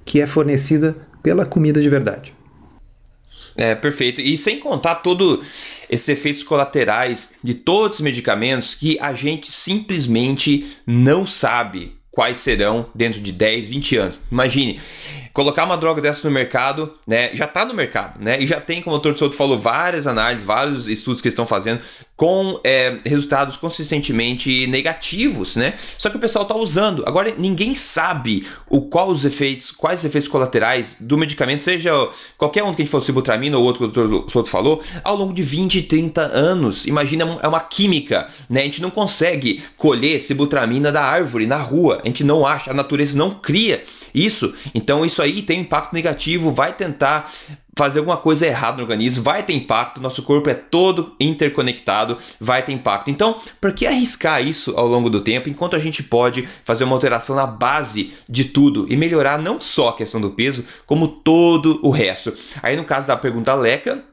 [0.03, 2.38] que é fornecida pela comida de verdade.
[3.59, 4.21] É, perfeito.
[4.21, 5.43] E sem contar todo
[5.89, 12.89] esses efeitos colaterais de todos os medicamentos que a gente simplesmente não sabe quais serão
[12.95, 14.19] dentro de 10, 20 anos.
[14.31, 14.79] Imagine,
[15.39, 17.33] colocar uma droga dessa no mercado, né?
[17.33, 18.41] Já está no mercado, né?
[18.41, 19.15] E já tem, como o Dr.
[19.15, 21.79] Souto falou, várias análises, vários estudos que estão fazendo
[22.13, 25.75] com é, resultados consistentemente negativos, né?
[25.97, 27.05] Só que o pessoal está usando.
[27.07, 31.89] Agora ninguém sabe o qual os efeitos, quais os efeitos colaterais do medicamento, seja
[32.37, 34.29] qualquer um que a gente falou, sibutramina ou outro que o Dr.
[34.29, 36.85] Souto falou, ao longo de 20, 30 anos.
[36.85, 38.59] Imagina, é uma química, né?
[38.59, 42.73] A gente não consegue colher sibutramina da árvore na rua, a gente não acha, a
[42.73, 43.81] natureza não cria
[44.13, 44.53] isso.
[44.73, 47.31] Então isso aí tem impacto negativo, vai tentar
[47.79, 52.61] fazer alguma coisa errada no organismo, vai ter impacto, nosso corpo é todo interconectado, vai
[52.61, 53.09] ter impacto.
[53.09, 56.93] Então, por que arriscar isso ao longo do tempo, enquanto a gente pode fazer uma
[56.93, 61.79] alteração na base de tudo e melhorar não só a questão do peso, como todo
[61.81, 62.33] o resto?
[62.61, 64.03] Aí no caso da pergunta Leca,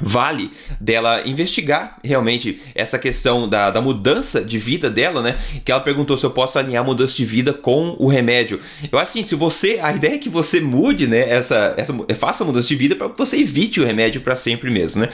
[0.00, 5.38] vale dela investigar realmente essa questão da, da mudança de vida dela, né?
[5.64, 8.60] Que ela perguntou se eu posso alinhar a mudança de vida com o remédio.
[8.90, 11.28] Eu acho assim, se você, a ideia é que você mude, né?
[11.28, 15.02] Essa, essa faça a mudança de vida para você evite o remédio para sempre mesmo,
[15.02, 15.08] né?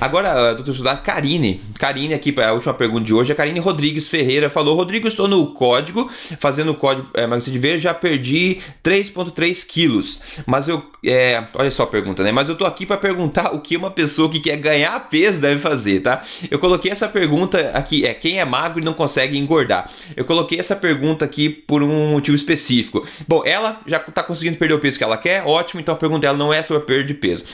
[0.00, 4.08] Agora, doutor Judá, Karine, Karine aqui para a última pergunta de hoje, a Karine Rodrigues
[4.08, 8.58] Ferreira falou: Rodrigo, estou no código, fazendo o código é, emagrecer de ver, já perdi
[8.84, 12.32] 3,3 quilos, mas eu, é, olha só a pergunta, né?
[12.32, 15.40] Mas eu tô aqui para perguntar o que uma pessoa pessoa que quer ganhar peso
[15.40, 16.22] deve fazer, tá?
[16.50, 19.90] Eu coloquei essa pergunta aqui, é quem é magro e não consegue engordar.
[20.16, 23.06] Eu coloquei essa pergunta aqui por um motivo específico.
[23.26, 26.20] Bom, ela já está conseguindo perder o peso que ela quer, ótimo, então a pergunta
[26.22, 27.44] dela não é sobre perda de peso.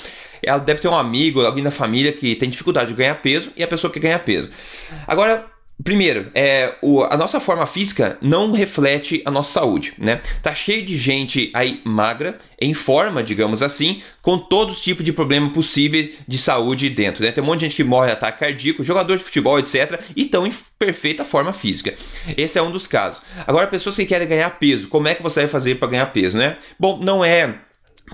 [0.42, 3.62] Ela deve ter um amigo, alguém da família que tem dificuldade de ganhar peso e
[3.62, 4.50] a pessoa que ganha peso.
[5.06, 5.46] Agora,
[5.82, 10.20] Primeiro, é, o, a nossa forma física não reflete a nossa saúde, né?
[10.42, 15.12] Tá cheio de gente aí magra, em forma, digamos assim, com todos os tipos de
[15.12, 17.30] problema possível de saúde dentro, né?
[17.30, 20.00] Tem um monte de gente que morre de ataque cardíaco, jogador de futebol, etc.
[20.16, 21.94] E estão em perfeita forma física.
[22.36, 23.22] Esse é um dos casos.
[23.46, 26.36] Agora, pessoas que querem ganhar peso, como é que você vai fazer para ganhar peso,
[26.36, 26.56] né?
[26.78, 27.54] Bom, não é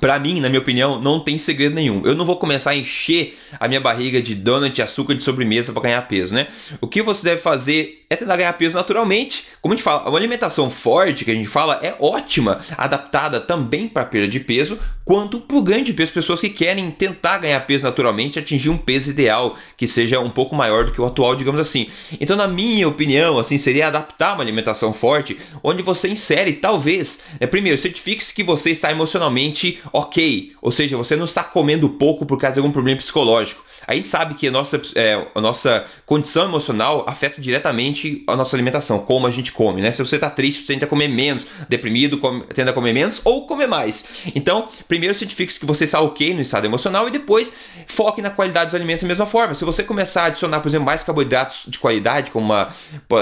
[0.01, 2.05] para mim, na minha opinião, não tem segredo nenhum.
[2.05, 5.82] Eu não vou começar a encher a minha barriga de donut, açúcar de sobremesa para
[5.82, 6.49] ganhar peso, né?
[6.80, 9.47] O que você deve fazer é tentar ganhar peso naturalmente.
[9.61, 13.88] Como a gente fala, uma alimentação forte que a gente fala é ótima, adaptada também
[13.88, 16.12] para perda de peso, quanto para o ganho de peso.
[16.12, 20.55] Pessoas que querem tentar ganhar peso naturalmente, atingir um peso ideal que seja um pouco
[20.55, 21.88] maior do que o atual, digamos assim.
[22.20, 27.47] Então, na minha opinião, assim, seria adaptar uma alimentação forte, onde você insere, talvez, é,
[27.47, 32.39] primeiro, certifique-se que você está emocionalmente ok, ou seja, você não está comendo pouco por
[32.39, 33.64] causa de algum problema psicológico.
[33.87, 38.57] A gente sabe que a nossa, é, a nossa condição emocional afeta diretamente a nossa
[38.57, 39.93] alimentação, como a gente come, né?
[39.93, 43.20] Se você está triste, você tende a comer menos, deprimido, come, tende a comer menos
[43.24, 44.30] ou comer mais.
[44.35, 47.53] Então, primeiro certifique-se que você está ok no estado emocional e depois
[47.87, 49.55] foque na qualidade dos alimentos da mesma forma.
[49.55, 52.68] Se você começar a adicionar, por exemplo, mais carboidratos de qualidade, como uma,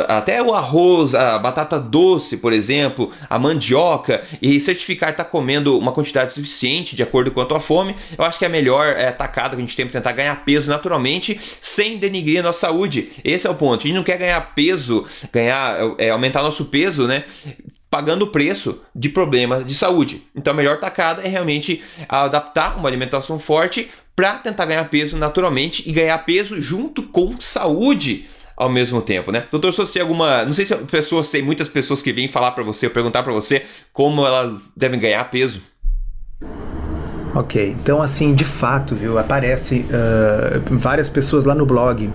[0.09, 5.79] até o arroz, a batata doce, por exemplo, a mandioca, e certificar estar tá comendo
[5.79, 8.87] uma quantidade suficiente de acordo com a tua fome, eu acho que é a melhor
[8.87, 12.61] é, tacada que a gente tem para tentar ganhar peso naturalmente sem denigrir a nossa
[12.61, 13.11] saúde.
[13.25, 13.81] Esse é o ponto.
[13.81, 17.25] A gente não quer ganhar peso, ganhar, é, aumentar nosso peso, né?
[17.93, 20.23] pagando o preço de problema de saúde.
[20.35, 25.87] Então a melhor tacada é realmente adaptar uma alimentação forte para tentar ganhar peso naturalmente
[25.87, 28.27] e ganhar peso junto com saúde
[28.57, 29.47] ao mesmo tempo, né?
[29.51, 32.65] Doutor, se você alguma, não sei se pessoas, tem muitas pessoas que vêm falar para
[32.65, 35.61] você, perguntar para você como elas devem ganhar peso.
[37.35, 42.11] Ok, então assim, de fato, viu, aparece uh, várias pessoas lá no blog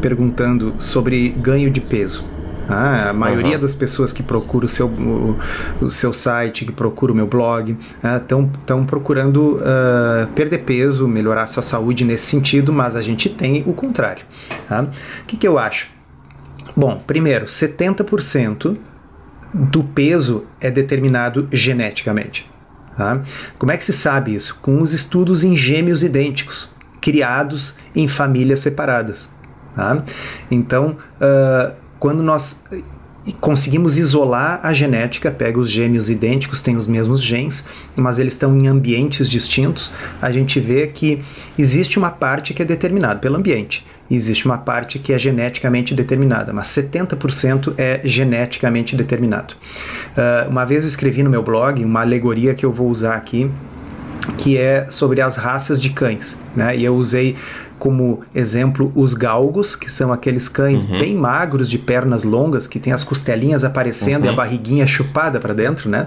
[0.00, 2.24] perguntando sobre ganho de peso.
[2.68, 3.60] Ah, a maioria uhum.
[3.60, 5.36] das pessoas que procura o seu, o,
[5.80, 7.76] o, seu site, que procura o meu blog,
[8.16, 13.64] estão uh, procurando uh, perder peso, melhorar sua saúde nesse sentido, mas a gente tem
[13.66, 14.24] o contrário.
[14.68, 14.82] Tá?
[14.82, 15.88] O que, que eu acho?
[16.76, 18.76] Bom, primeiro, 70%
[19.52, 22.49] do peso é determinado geneticamente.
[23.00, 23.22] Tá?
[23.58, 24.58] Como é que se sabe isso?
[24.60, 26.68] Com os estudos em gêmeos idênticos,
[27.00, 29.32] criados em famílias separadas.
[29.74, 30.04] Tá?
[30.50, 32.62] Então, uh, quando nós
[33.40, 37.64] conseguimos isolar a genética, pega os gêmeos idênticos, têm os mesmos genes,
[37.94, 41.20] mas eles estão em ambientes distintos, a gente vê que
[41.58, 45.94] existe uma parte que é determinada pelo ambiente e existe uma parte que é geneticamente
[45.94, 49.54] determinada, mas 70% é geneticamente determinado.
[49.54, 53.48] Uh, uma vez eu escrevi no meu blog uma alegoria que eu vou usar aqui,
[54.36, 56.76] que é sobre as raças de cães, né?
[56.76, 57.36] E eu usei
[57.78, 60.98] como exemplo os galgos, que são aqueles cães uhum.
[60.98, 64.26] bem magros, de pernas longas, que tem as costelinhas aparecendo uhum.
[64.26, 64.36] e a uhum.
[64.36, 66.06] barriguinha chupada para dentro, né?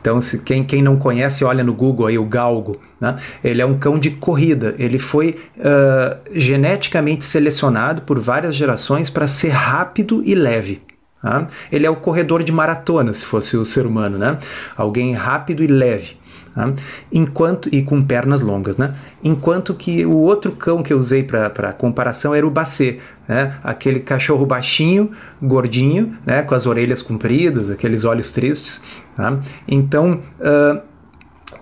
[0.00, 3.16] Então, se quem, quem não conhece, olha no Google aí o galgo, né?
[3.44, 4.74] Ele é um cão de corrida.
[4.78, 10.80] Ele foi uh, geneticamente selecionado por várias gerações para ser rápido e leve.
[11.20, 11.48] Tá?
[11.70, 14.38] Ele é o corredor de maratona, se fosse o ser humano, né?
[14.74, 16.16] Alguém rápido e leve.
[16.54, 16.72] Tá?
[17.12, 18.94] Enquanto e com pernas longas, né?
[19.22, 22.98] Enquanto que o outro cão que eu usei para comparação era o Bacê,
[23.28, 23.54] né?
[23.62, 26.42] Aquele cachorro baixinho, gordinho, né?
[26.42, 28.82] Com as orelhas compridas, aqueles olhos tristes.
[29.16, 29.38] Tá?
[29.68, 30.80] Então, uh,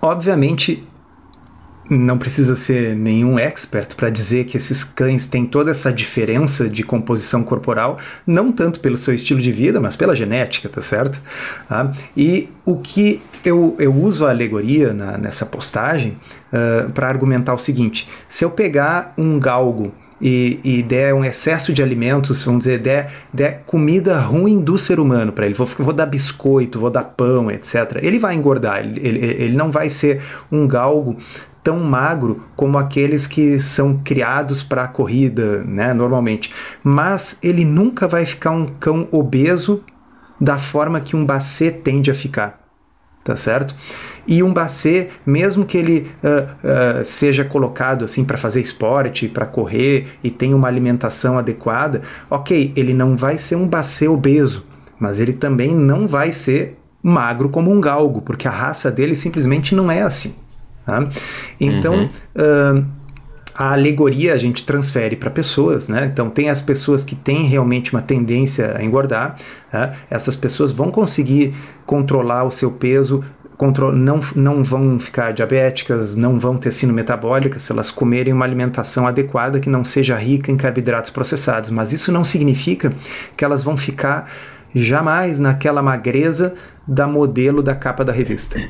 [0.01, 0.87] obviamente,
[1.89, 6.83] não precisa ser nenhum expert para dizer que esses cães têm toda essa diferença de
[6.83, 11.19] composição corporal, não tanto pelo seu estilo de vida, mas pela genética, tá certo?
[11.69, 16.11] Ah, e o que eu, eu uso a alegoria na, nessa postagem
[16.53, 21.23] uh, ah, para argumentar o seguinte: se eu pegar um galgo e, e, der um
[21.23, 25.65] excesso de alimentos, vamos dizer, der, der comida ruim do ser humano para ele, vou,
[25.65, 29.89] vou, dar biscoito, vou dar pão, etc., ele vai engordar, ele, ele, ele não vai
[29.89, 30.21] ser
[30.51, 31.17] um galgo
[31.63, 36.53] tão magro como aqueles que são criados para a corrida, né, normalmente.
[36.83, 39.83] Mas ele nunca vai ficar um cão obeso
[40.39, 42.59] da forma que um bacê tende a ficar,
[43.23, 43.75] tá certo?
[44.25, 49.45] E um bacê, mesmo que ele uh, uh, seja colocado assim para fazer esporte, para
[49.45, 54.65] correr e tenha uma alimentação adequada, ok, ele não vai ser um bacê obeso,
[54.97, 59.73] mas ele também não vai ser magro como um galgo, porque a raça dele simplesmente
[59.75, 60.35] não é assim.
[60.89, 61.09] Tá?
[61.59, 62.81] Então, uhum.
[62.81, 62.85] uh,
[63.55, 66.09] a alegoria a gente transfere para pessoas, né?
[66.11, 69.35] Então, tem as pessoas que têm realmente uma tendência a engordar,
[69.69, 69.93] tá?
[70.09, 71.53] essas pessoas vão conseguir
[71.85, 73.23] controlar o seu peso
[73.93, 79.05] não, não vão ficar diabéticas, não vão ter sino metabólica se elas comerem uma alimentação
[79.05, 81.69] adequada que não seja rica em carboidratos processados.
[81.69, 82.93] Mas isso não significa
[83.35, 84.31] que elas vão ficar
[84.73, 86.53] jamais naquela magreza
[86.87, 88.61] da modelo da capa da revista.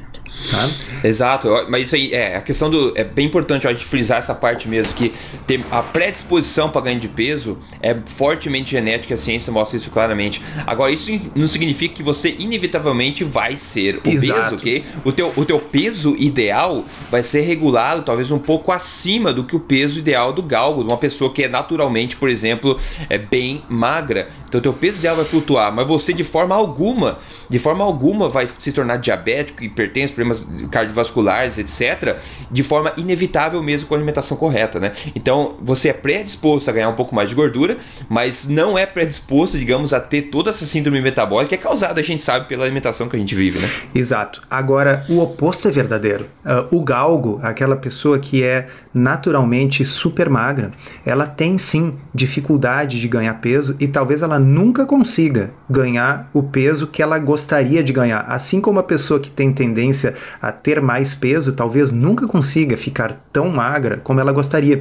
[0.52, 0.70] Tá?
[1.04, 2.94] Exato, mas isso aí é a questão do.
[2.98, 5.14] É bem importante a gente frisar essa parte mesmo, que
[5.46, 10.42] ter a predisposição para ganho de peso é fortemente genética, a ciência mostra isso claramente.
[10.66, 14.84] Agora, isso não significa que você inevitavelmente vai ser obeso, ok?
[15.04, 19.56] O teu, o teu peso ideal vai ser regulado talvez um pouco acima do que
[19.56, 23.64] o peso ideal do galgo, de uma pessoa que é naturalmente, por exemplo, é bem
[23.70, 24.30] magra.
[24.48, 27.20] Então, o teu peso ideal vai flutuar, mas você de forma alguma,
[27.50, 32.18] de forma alguma vai se tornar diabético, hipertenso, problemas cardiovasculares, etc.,
[32.52, 34.92] de forma inevitável mesmo com a alimentação correta, né?
[35.16, 37.78] Então, você é predisposto a ganhar um pouco mais de gordura,
[38.10, 42.04] mas não é predisposto, digamos, a ter toda essa síndrome metabólica que é causada, a
[42.04, 43.70] gente sabe, pela alimentação que a gente vive, né?
[43.96, 44.42] Exato.
[44.50, 46.28] Agora, o oposto é verdadeiro.
[46.46, 50.72] Uh, o galgo, aquela pessoa que é naturalmente super magra,
[51.06, 56.88] ela tem sim dificuldade de ganhar peso e talvez ela nunca consiga ganhar o peso
[56.88, 58.22] que ela gostaria de ganhar.
[58.28, 60.09] Assim como a pessoa que tem tendência
[60.42, 64.80] a ter mais peso, talvez nunca consiga ficar tão magra como ela gostaria.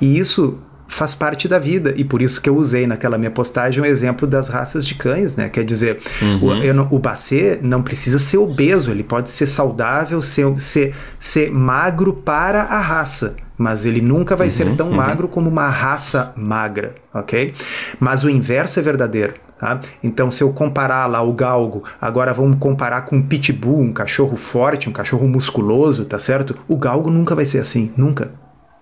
[0.00, 0.58] E isso
[0.90, 4.26] faz parte da vida e por isso que eu usei naquela minha postagem o exemplo
[4.26, 5.48] das raças de cães, né?
[5.48, 6.88] Quer dizer, uhum.
[6.90, 12.12] o, o Bacê não precisa ser obeso, ele pode ser saudável, ser, ser, ser magro
[12.12, 14.96] para a raça mas ele nunca vai uhum, ser tão uhum.
[14.96, 17.52] magro como uma raça magra, ok?
[18.00, 19.34] Mas o inverso é verdadeiro.
[19.60, 19.78] Tá?
[20.02, 24.34] Então, se eu comparar lá o galgo, agora vamos comparar com um pitbull, um cachorro
[24.34, 26.56] forte, um cachorro musculoso, tá certo?
[26.66, 28.32] O galgo nunca vai ser assim, nunca.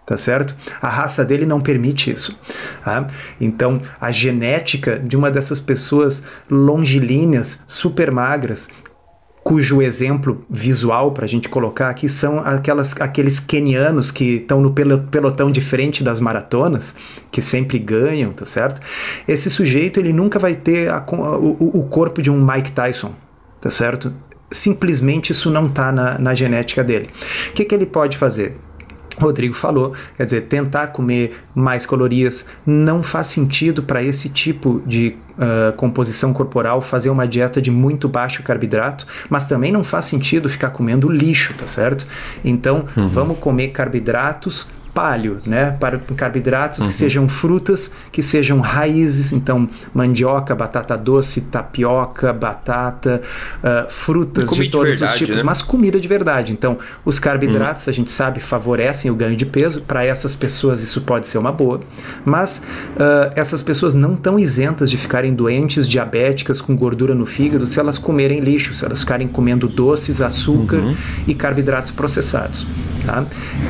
[0.07, 0.57] Tá certo?
[0.81, 2.39] A raça dele não permite isso.
[2.83, 3.09] Tá?
[3.41, 8.69] Então, a genética de uma dessas pessoas longilíneas, super magras,
[9.49, 14.75] cujo exemplo visual para a gente colocar aqui são aquelas, aqueles kenianos que estão no
[14.75, 16.95] pelotão de frente das maratonas,
[17.33, 18.79] que sempre ganham, tá certo?
[19.27, 23.15] Esse sujeito ele nunca vai ter a, o, o corpo de um Mike Tyson,
[23.59, 24.13] tá certo?
[24.53, 27.09] Simplesmente isso não está na, na genética dele.
[27.49, 28.55] O que, que ele pode fazer?
[29.21, 35.17] Rodrigo falou, quer dizer, tentar comer mais calorias não faz sentido para esse tipo de
[35.39, 40.49] uh, composição corporal fazer uma dieta de muito baixo carboidrato, mas também não faz sentido
[40.49, 42.07] ficar comendo lixo, tá certo?
[42.45, 43.09] Então, uhum.
[43.09, 44.67] vamos comer carboidratos
[44.99, 45.77] palho, né?
[45.79, 46.89] Para carboidratos uhum.
[46.89, 53.23] que sejam frutas, que sejam raízes, então mandioca, batata doce, tapioca, batata,
[53.63, 55.43] uh, frutas de todos de verdade, os tipos, né?
[55.45, 56.51] mas comida de verdade.
[56.51, 57.91] Então, os carboidratos, uhum.
[57.93, 59.83] a gente sabe, favorecem o ganho de peso.
[59.83, 61.79] Para essas pessoas, isso pode ser uma boa,
[62.25, 62.59] mas
[62.97, 67.79] uh, essas pessoas não estão isentas de ficarem doentes, diabéticas, com gordura no fígado, se
[67.79, 70.97] elas comerem lixo, se elas ficarem comendo doces, açúcar uhum.
[71.25, 72.67] e carboidratos processados.
[73.07, 73.25] Tá?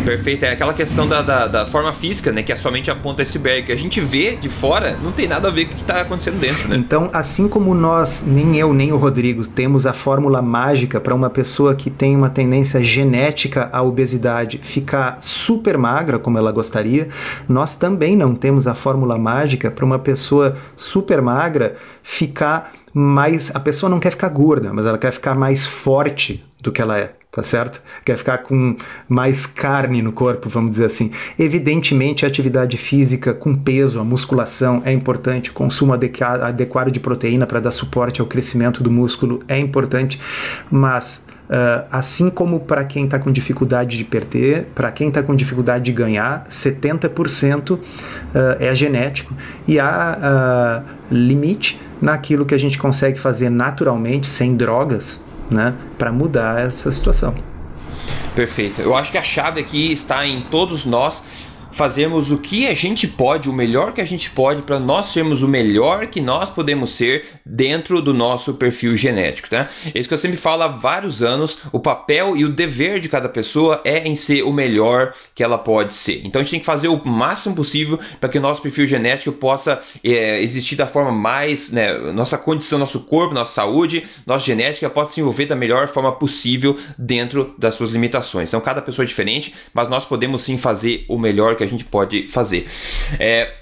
[0.04, 0.44] Perfeito.
[0.44, 2.42] É aquela questão da, da, da, forma física, né?
[2.42, 3.66] Que é somente a ponta do iceberg.
[3.66, 6.00] Que a gente vê de fora, não tem nada a ver com o que está
[6.00, 6.76] acontecendo dentro, né?
[6.76, 11.30] Então, assim como nós, nem eu, nem o Rodrigo, temos a fórmula mágica para uma
[11.30, 17.08] pessoa que tem uma tendência genética à obesidade ficar super magra, como ela gostaria,
[17.48, 23.54] nós também não temos a fórmula mágica para uma pessoa super magra ficar mais.
[23.54, 26.98] A pessoa não quer ficar gorda, mas ela quer ficar mais forte do que ela
[26.98, 27.80] é, tá certo?
[28.04, 28.76] Quer ficar com
[29.08, 31.12] mais carne no corpo, vamos dizer assim.
[31.38, 37.60] Evidentemente, a atividade física com peso, a musculação é importante, consumo adequado de proteína para
[37.60, 40.20] dar suporte ao crescimento do músculo é importante,
[40.70, 45.34] mas Uh, assim como para quem está com dificuldade de perder, para quem está com
[45.34, 47.80] dificuldade de ganhar, 70% uh,
[48.60, 49.32] é genético
[49.66, 55.20] e há uh, limite naquilo que a gente consegue fazer naturalmente, sem drogas,
[55.50, 57.34] né, para mudar essa situação.
[58.34, 58.80] Perfeito.
[58.80, 61.24] Eu acho que a chave aqui está em todos nós
[61.70, 65.42] fazermos o que a gente pode, o melhor que a gente pode, para nós sermos
[65.42, 69.68] o melhor que nós podemos ser dentro do nosso perfil genético, tá?
[69.94, 73.08] É isso que eu sempre falo há vários anos, o papel e o dever de
[73.08, 76.22] cada pessoa é em ser o melhor que ela pode ser.
[76.24, 79.32] Então a gente tem que fazer o máximo possível para que o nosso perfil genético
[79.32, 84.88] possa é, existir da forma mais, né, nossa condição, nosso corpo, nossa saúde, nossa genética
[84.88, 88.48] possa se envolver da melhor forma possível dentro das suas limitações.
[88.48, 91.84] Então cada pessoa é diferente, mas nós podemos sim fazer o melhor que a gente
[91.84, 92.66] pode fazer.
[93.18, 93.52] É,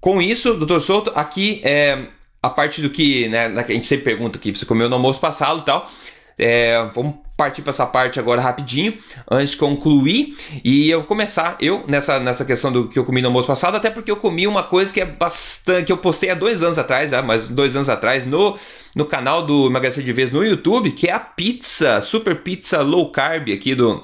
[0.00, 2.06] com isso, doutor Souto, aqui é
[2.42, 5.60] a parte do que, né, a gente sempre pergunta que você comeu no almoço passado
[5.60, 5.90] e tal.
[6.38, 8.94] É, vamos partir para essa parte agora rapidinho,
[9.30, 10.36] antes de concluir.
[10.64, 13.90] E eu começar, eu, nessa, nessa questão do que eu comi no almoço passado, até
[13.90, 15.86] porque eu comi uma coisa que é bastante.
[15.86, 18.56] que eu postei há dois anos atrás, mas dois anos atrás, no,
[18.94, 23.10] no canal do Emagrecer de Vez no YouTube, que é a pizza, super pizza low
[23.10, 24.02] carb aqui do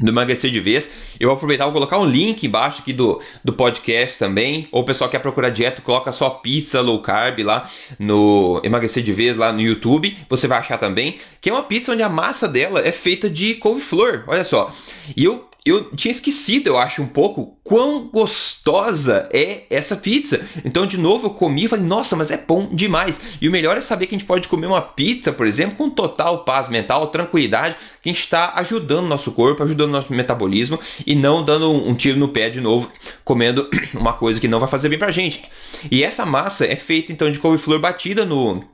[0.00, 0.92] do emagrecer de vez.
[1.18, 4.68] Eu vou aproveitar e colocar um link embaixo aqui do, do podcast também.
[4.70, 7.68] Ou o pessoal quer procurar dieta, coloca só pizza low carb lá
[7.98, 10.16] no emagrecer de vez lá no YouTube.
[10.28, 11.18] Você vai achar também.
[11.40, 14.24] Que é uma pizza onde a massa dela é feita de couve-flor.
[14.26, 14.72] Olha só.
[15.16, 20.40] E eu eu tinha esquecido, eu acho, um pouco quão gostosa é essa pizza.
[20.64, 23.38] Então, de novo, eu comi e falei, nossa, mas é bom demais.
[23.40, 25.90] E o melhor é saber que a gente pode comer uma pizza, por exemplo, com
[25.90, 30.12] total paz mental, tranquilidade, que a gente está ajudando o nosso corpo, ajudando o nosso
[30.12, 32.90] metabolismo e não dando um tiro no pé de novo,
[33.24, 35.42] comendo uma coisa que não vai fazer bem pra gente.
[35.90, 38.64] E essa massa é feita então de couve-flor batida no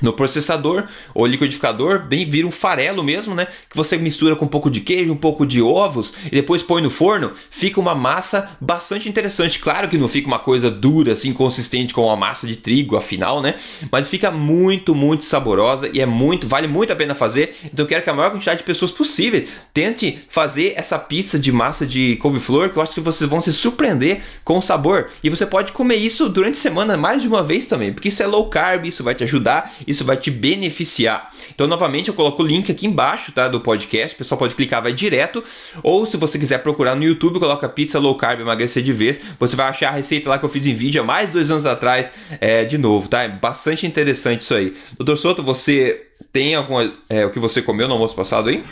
[0.00, 3.46] no processador ou liquidificador, bem vira um farelo mesmo, né?
[3.68, 6.82] Que você mistura com um pouco de queijo, um pouco de ovos e depois põe
[6.82, 9.58] no forno, fica uma massa bastante interessante.
[9.58, 13.40] Claro que não fica uma coisa dura, assim, consistente como a massa de trigo, afinal,
[13.40, 13.54] né?
[13.90, 17.54] Mas fica muito, muito saborosa e é muito, vale muito a pena fazer.
[17.64, 21.52] Então eu quero que a maior quantidade de pessoas possível tente fazer essa pizza de
[21.52, 25.08] massa de couve-flor, que eu acho que vocês vão se surpreender com o sabor.
[25.22, 28.22] E você pode comer isso durante a semana mais de uma vez também, porque isso
[28.22, 31.30] é low carb, isso vai te ajudar isso vai te beneficiar.
[31.54, 34.82] Então, novamente, eu coloco o link aqui embaixo tá, do podcast, o pessoal pode clicar,
[34.82, 35.42] vai direto.
[35.82, 39.20] Ou se você quiser procurar no YouTube, coloca pizza low carb emagrecer de vez.
[39.38, 41.66] Você vai achar a receita lá que eu fiz em vídeo há mais dois anos
[41.66, 43.22] atrás, é, de novo, tá?
[43.22, 44.74] É bastante interessante isso aí.
[44.96, 46.90] Doutor Soto, você tem alguma.
[47.08, 48.64] É, o que você comeu no almoço passado aí?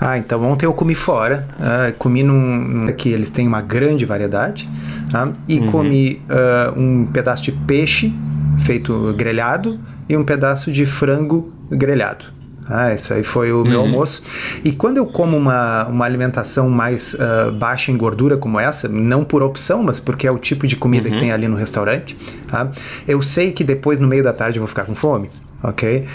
[0.00, 1.48] Ah, então ontem eu comi fora.
[1.58, 2.86] Uh, comi num.
[2.88, 4.68] Aqui eles têm uma grande variedade.
[5.10, 5.32] Tá?
[5.48, 5.66] E uhum.
[5.70, 8.12] comi uh, um pedaço de peixe
[8.58, 9.78] feito grelhado
[10.08, 12.34] e um pedaço de frango grelhado.
[12.68, 13.68] Ah, isso aí foi o uhum.
[13.68, 14.22] meu almoço.
[14.64, 19.22] E quando eu como uma, uma alimentação mais uh, baixa em gordura como essa, não
[19.22, 21.14] por opção, mas porque é o tipo de comida uhum.
[21.14, 22.16] que tem ali no restaurante,
[22.48, 22.70] tá?
[23.06, 25.28] eu sei que depois no meio da tarde eu vou ficar com fome.
[25.64, 26.00] Ok?
[26.00, 26.06] Uh,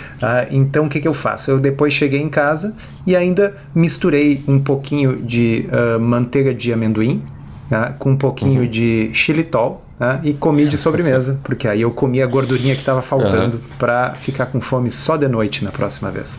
[0.51, 1.49] então o que, que eu faço?
[1.49, 2.75] Eu depois cheguei em casa
[3.05, 7.23] e ainda misturei um pouquinho de uh, manteiga de amendoim
[7.69, 7.93] tá?
[7.97, 8.69] com um pouquinho uhum.
[8.69, 9.83] de xilitol
[10.23, 13.77] e comi de sobremesa, porque aí eu comi a gordurinha que estava faltando uhum.
[13.77, 16.37] para ficar com fome só de noite na próxima vez.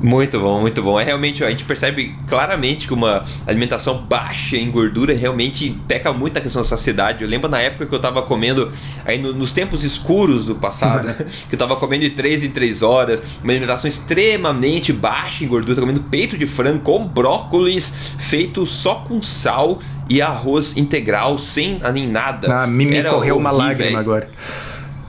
[0.00, 0.98] Muito bom, muito bom.
[0.98, 6.38] É realmente, a gente percebe claramente que uma alimentação baixa em gordura realmente peca muito
[6.38, 7.22] a questão da saciedade.
[7.22, 8.72] Eu lembro na época que eu estava comendo,
[9.04, 11.12] aí no, nos tempos escuros do passado,
[11.48, 15.80] que eu estava comendo de 3 em 3 horas, uma alimentação extremamente baixa em gordura,
[15.80, 22.08] comendo peito de frango com brócolis feito só com sal e arroz integral, sem nem
[22.08, 22.62] nada.
[22.62, 24.28] Ah, me, me correu uma lágrima agora.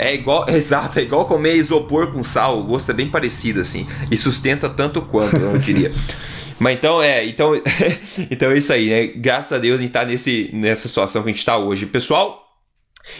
[0.01, 3.85] É igual, exato, é igual comer isopor com sal, o gosto é bem parecido assim.
[4.09, 5.91] E sustenta tanto quanto, eu não diria.
[6.57, 7.53] Mas então é, então,
[8.29, 9.07] então é isso aí, né?
[9.15, 11.85] Graças a Deus a gente tá nesse, nessa situação que a gente tá hoje.
[11.85, 12.40] Pessoal,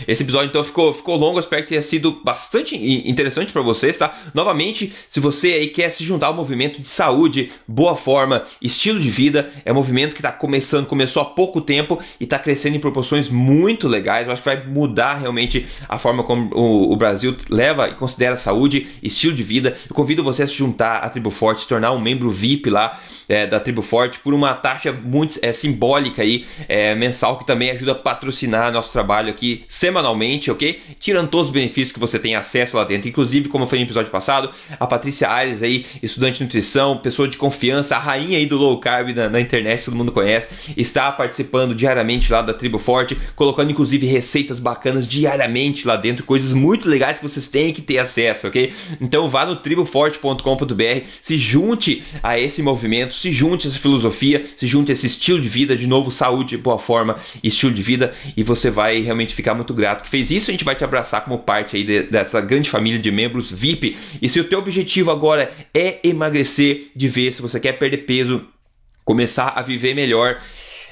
[0.07, 2.75] esse episódio então ficou, ficou longo, espero que tenha sido bastante
[3.07, 4.13] interessante para vocês, tá?
[4.33, 9.09] Novamente, se você aí quer se juntar ao movimento de saúde, boa forma, estilo de
[9.09, 12.79] vida, é um movimento que está começando, começou há pouco tempo e está crescendo em
[12.79, 14.27] proporções muito legais.
[14.27, 18.35] Eu acho que vai mudar realmente a forma como o, o Brasil leva e considera
[18.35, 19.75] saúde, estilo de vida.
[19.89, 22.99] Eu convido você a se juntar à Tribo Forte, se tornar um membro VIP lá
[23.27, 27.71] é, da Tribo Forte por uma taxa muito é, simbólica aí, é, mensal, que também
[27.71, 30.81] ajuda a patrocinar nosso trabalho aqui semanalmente, ok?
[30.99, 33.07] Tirando todos os benefícios que você tem acesso lá dentro.
[33.07, 37.25] Inclusive, como eu falei no episódio passado, a Patrícia Aires aí, estudante de nutrição, pessoa
[37.25, 41.09] de confiança, a rainha aí do low carb na, na internet, todo mundo conhece, está
[41.09, 46.89] participando diariamente lá da Tribo Forte, colocando inclusive receitas bacanas diariamente lá dentro, coisas muito
[46.89, 48.73] legais que vocês têm que ter acesso, ok?
[48.99, 54.67] Então vá no triboforte.com.br, se junte a esse movimento, se junte a essa filosofia, se
[54.67, 58.43] junte a esse estilo de vida, de novo, saúde, boa forma, estilo de vida, e
[58.43, 60.49] você vai realmente ficar muito grato que fez isso.
[60.49, 63.97] A gente vai te abraçar como parte aí de, dessa grande família de membros VIP.
[64.21, 68.45] E se o teu objetivo agora é emagrecer de vez, se você quer perder peso,
[69.05, 70.39] começar a viver melhor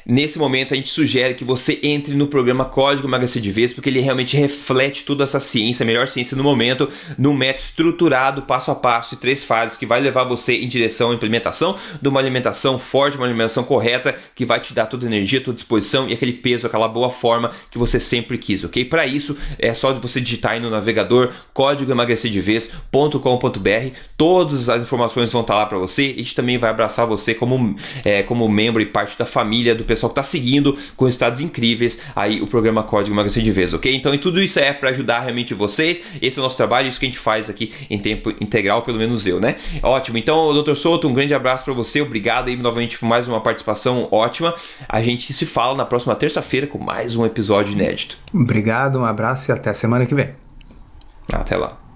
[0.09, 3.91] Nesse momento, a gente sugere que você entre no programa Código Emagrecer de Vez, porque
[3.91, 8.71] ele realmente reflete toda essa ciência, a melhor ciência no momento, num método estruturado, passo
[8.71, 12.19] a passo, de três fases, que vai levar você em direção à implementação de uma
[12.19, 16.09] alimentação forte, uma alimentação correta, que vai te dar toda a energia, toda a disposição
[16.09, 18.83] e aquele peso, aquela boa forma que você sempre quis, ok?
[18.85, 25.41] Para isso, é só você digitar aí no navegador código emagrecerdevez.com.br, todas as informações vão
[25.41, 28.87] estar lá para você, a gente também vai abraçar você como, é, como membro e
[28.87, 33.13] parte da família do pessoal que está seguindo com resultados incríveis aí o programa Código
[33.13, 33.93] Emagrecer de Vez, ok?
[33.93, 36.01] Então, e tudo isso é para ajudar realmente vocês.
[36.21, 38.97] Esse é o nosso trabalho, isso que a gente faz aqui em tempo integral, pelo
[38.97, 39.55] menos eu, né?
[39.83, 40.17] Ótimo.
[40.17, 40.75] Então, Dr.
[40.75, 42.01] Souto, um grande abraço para você.
[42.01, 44.53] Obrigado aí novamente por mais uma participação ótima.
[44.87, 48.17] A gente se fala na próxima terça-feira com mais um episódio inédito.
[48.33, 50.29] Obrigado, um abraço e até semana que vem.
[51.31, 51.88] Até lá.